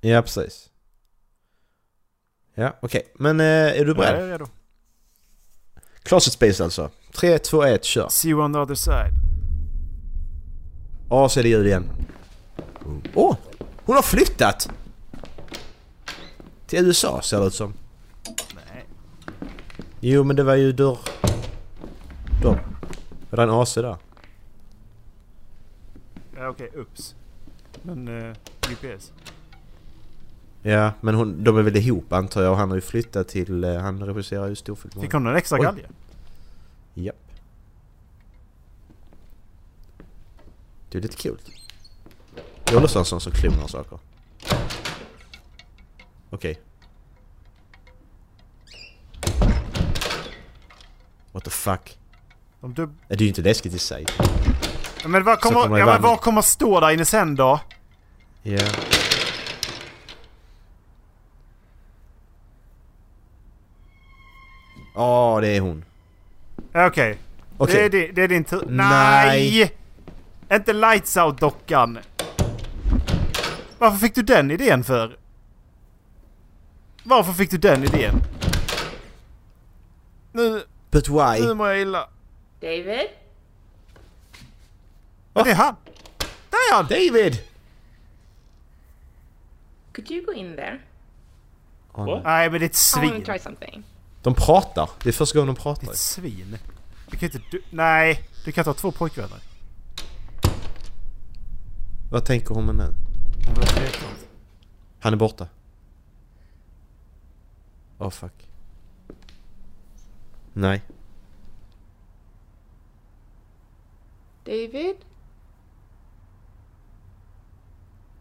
[0.00, 0.70] Ja, precis.
[2.54, 3.12] Ja, okej.
[3.14, 4.22] Men eh, är du Jag beredd?
[4.24, 4.46] är redo.
[6.02, 6.90] Closet Space alltså.
[7.14, 8.08] 3, 2, 1, kör.
[8.08, 9.12] See you on the other side.
[11.10, 11.90] Ja, så är det ljud igen.
[13.14, 13.36] Åh!
[13.84, 14.70] hon har flyttat!
[16.66, 17.74] Till USA ser det ut som.
[18.54, 18.84] Nej.
[20.00, 20.98] Jo, men det var ju dörr...
[22.42, 22.71] Dörr.
[23.32, 23.96] Var det en AC där?
[26.36, 27.14] Ja, okej, ups.
[27.82, 28.34] Men uh,
[28.68, 29.12] GPS.
[30.62, 33.64] Ja, men hon, de är väl ihop antar jag och han har ju flyttat till...
[33.64, 35.02] eh, Han regisserar ju storfilmer.
[35.02, 35.64] Fick hon en extra Oj.
[35.64, 35.88] galge?
[36.94, 37.16] Japp.
[40.90, 41.38] Det är lite kul.
[42.64, 43.98] Jag håller sån som klonar saker.
[46.30, 46.60] Okej.
[51.32, 51.98] What the fuck?
[52.62, 54.06] De dub- Det är ju inte läskigt i sig.
[55.06, 57.60] men vad kommer, kommer det ja, men vad kommer stå där inne sen då?
[58.42, 58.58] Ja.
[64.94, 65.84] Ja, det är hon.
[66.74, 67.18] Okej.
[67.56, 67.74] Okej.
[67.74, 68.62] Det, är di- det är din tur.
[68.68, 69.50] Nej.
[69.60, 69.76] Nej!
[70.58, 71.98] Inte Lights Out-dockan.
[73.78, 75.16] Varför fick du den idén för?
[77.04, 78.14] Varför fick du den idén?
[80.32, 81.46] Nu, But why?
[81.46, 82.08] nu mår jag illa.
[82.62, 83.08] David?
[85.34, 85.76] Det är han!
[86.50, 86.84] Där är han!
[86.84, 87.40] David!
[89.92, 90.80] Could you go in there?
[91.92, 92.50] Åh, nej.
[92.50, 93.20] Men det är ett I want svin.
[93.24, 93.84] to try something.
[94.22, 94.90] De pratar.
[95.02, 95.86] Det är första gången de Det pratar.
[95.86, 96.58] är ett svin.
[97.10, 97.40] Du kan inte...
[97.50, 98.28] Du, nej!
[98.44, 99.38] Du kan inte ha två pojkvänner.
[102.10, 102.84] Vad tänker hon med nu?
[103.48, 104.26] Om det var tveksamt.
[105.00, 105.46] Han är borta.
[107.98, 108.48] Oh fuck.
[110.52, 110.82] Nej.
[114.44, 114.96] David?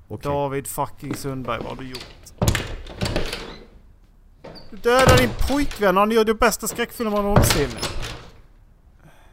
[0.07, 0.31] Okej.
[0.31, 2.05] David fucking Sundberg, vad har du gjort?
[4.69, 7.69] Du dödar din pojkvän och han gör det bästa skräckfilmen någonsin.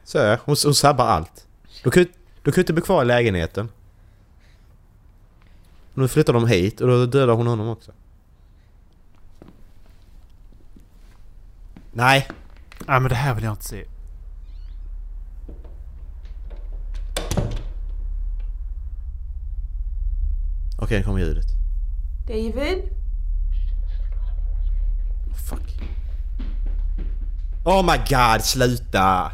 [0.05, 0.41] Så är.
[0.45, 1.47] Hon, hon sabbar allt.
[1.85, 2.09] Du kan ju
[2.43, 3.69] du kan inte bli kvar i lägenheten.
[5.95, 7.93] Nu flyttar de hit och då dödar hon honom också.
[11.93, 12.29] Nej.
[12.87, 13.85] Nej men det här vill jag inte se.
[20.79, 21.47] Okej, nu kommer ljudet.
[22.27, 22.79] David?
[25.49, 25.81] Fuck.
[27.65, 29.33] Oh my god, sluta!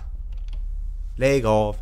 [1.16, 1.76] Lägg av.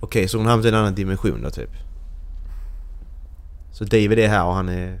[0.00, 1.70] Okej, så hon hamnat i en annan dimension då typ.
[3.72, 5.00] Så David är här och han är...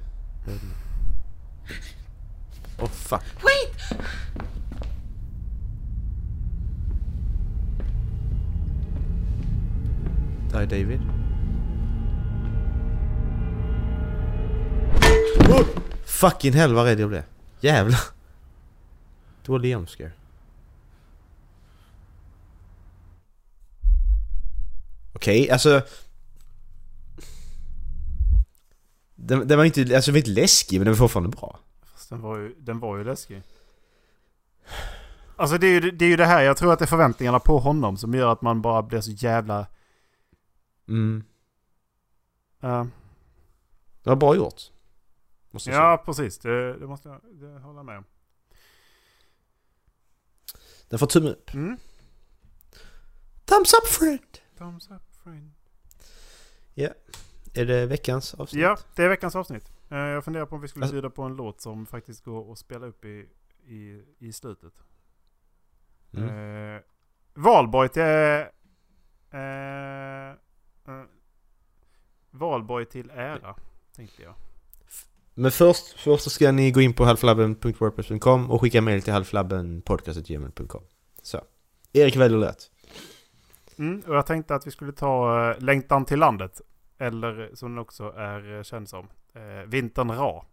[2.78, 3.22] Oh fuck.
[3.42, 4.00] Wait!
[10.52, 11.00] Där är David.
[16.04, 17.22] Fucking hell vad rädd jag blev.
[17.60, 18.00] Jävlar.
[19.44, 20.12] Dålig jumpscare.
[25.14, 25.82] Okej, alltså...
[29.14, 31.58] Den, den var inte, alltså den var inte läskig men den var fortfarande bra.
[31.92, 33.42] Fast den var ju, den var ju läskig.
[35.36, 37.38] Alltså det är, ju, det är ju det här, jag tror att det är förväntningarna
[37.38, 39.66] på honom som gör att man bara blir så jävla...
[40.88, 41.24] Mm.
[42.60, 42.84] eh,
[44.02, 44.62] Det var bra gjort.
[45.50, 45.90] Måste jag säga.
[45.90, 48.04] ja precis, det, det måste jag det hålla med om.
[50.88, 51.54] Den får tumme upp.
[51.54, 51.76] Mm.
[53.44, 54.38] Thumbs up friend!
[54.58, 55.50] Thumbs up friend.
[57.54, 58.62] Är det veckans avsnitt?
[58.62, 59.72] Ja, det är veckans avsnitt.
[59.90, 62.52] Eh, Jag funderar på om vi skulle Alltså- bjuda på en låt som faktiskt går
[62.52, 63.28] att spela upp i,
[63.66, 64.72] i, i slutet.
[66.12, 66.28] Mm.
[66.76, 66.82] Eh,
[67.34, 68.02] Valborg till...
[68.02, 68.46] Eh,
[70.88, 71.02] eh,
[72.30, 73.54] Valborg till ära,
[73.96, 74.34] tänkte jag.
[75.38, 80.82] Men först, först så ska ni gå in på halflabben.wordpress.com och skicka mail till halflabbenpodcast.gmail.com
[81.22, 81.40] Så.
[81.92, 82.70] Erik väljer lätt.
[83.78, 86.60] Mm, och jag tänkte att vi skulle ta eh, Längtan till landet.
[86.98, 89.08] Eller som den också är eh, känd som.
[89.34, 90.44] Eh, Vintern Ra.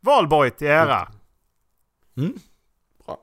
[0.00, 1.08] Valborg till ära!
[2.16, 2.34] Mm.
[3.06, 3.18] Bra.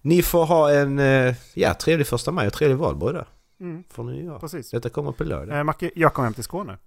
[0.00, 0.98] Ni får ha en
[1.54, 3.28] ja, trevlig första maj och trevlig valborg där.
[3.60, 4.38] Mm, Får ni göra.
[4.38, 4.70] precis.
[4.70, 5.58] Detta kommer på lördag.
[5.58, 6.78] Eh, Macke, jag kommer hem till Skåne.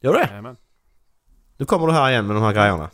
[0.00, 0.26] Gör det?
[0.30, 0.56] Jajamän.
[1.56, 2.90] Nu kommer du här igen med de här grejerna.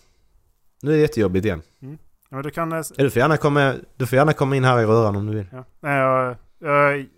[0.82, 1.62] Nu är det jättejobbigt igen.
[1.78, 1.88] Ja,
[2.28, 2.72] men du kan...
[2.72, 5.26] eh, Ja, Du får gärna komma, du får gärna komma in här i röran om
[5.26, 5.46] du vill.
[5.52, 5.64] Ja.
[5.80, 7.10] Nej,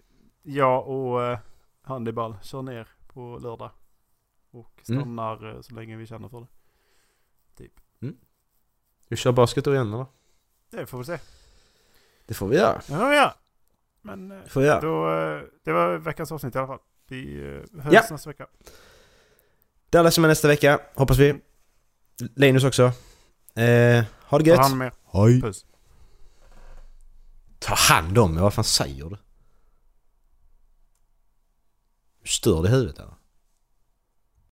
[0.42, 1.38] jag, och eh,
[1.82, 3.70] Hannibal kör ner på lördag.
[4.50, 5.00] Och Mm.
[5.00, 6.46] stannar eh, så länge vi känner för det.
[9.10, 10.06] Vi kör basket då igen eller?
[10.70, 11.18] Det får vi se.
[12.26, 12.80] Det får vi göra.
[12.88, 13.34] Ja, ja.
[14.16, 14.80] Men eh, Det får göra.
[14.80, 16.78] då, eh, det var veckans avsnitt i alla fall.
[17.08, 17.36] Vi
[17.74, 18.02] eh, hörs Ja.
[18.10, 18.46] nästa vecka.
[19.90, 21.40] Dallas är med nästa vecka, hoppas vi.
[22.36, 22.82] Linus också.
[23.54, 24.58] Eh, ha det Ta gött.
[24.60, 24.92] hand om er.
[25.12, 25.40] Hej.
[25.42, 25.66] Puss.
[27.58, 29.16] Ta hand om mig, vad fan säger du?
[32.24, 33.14] Stör det i huvudet eller?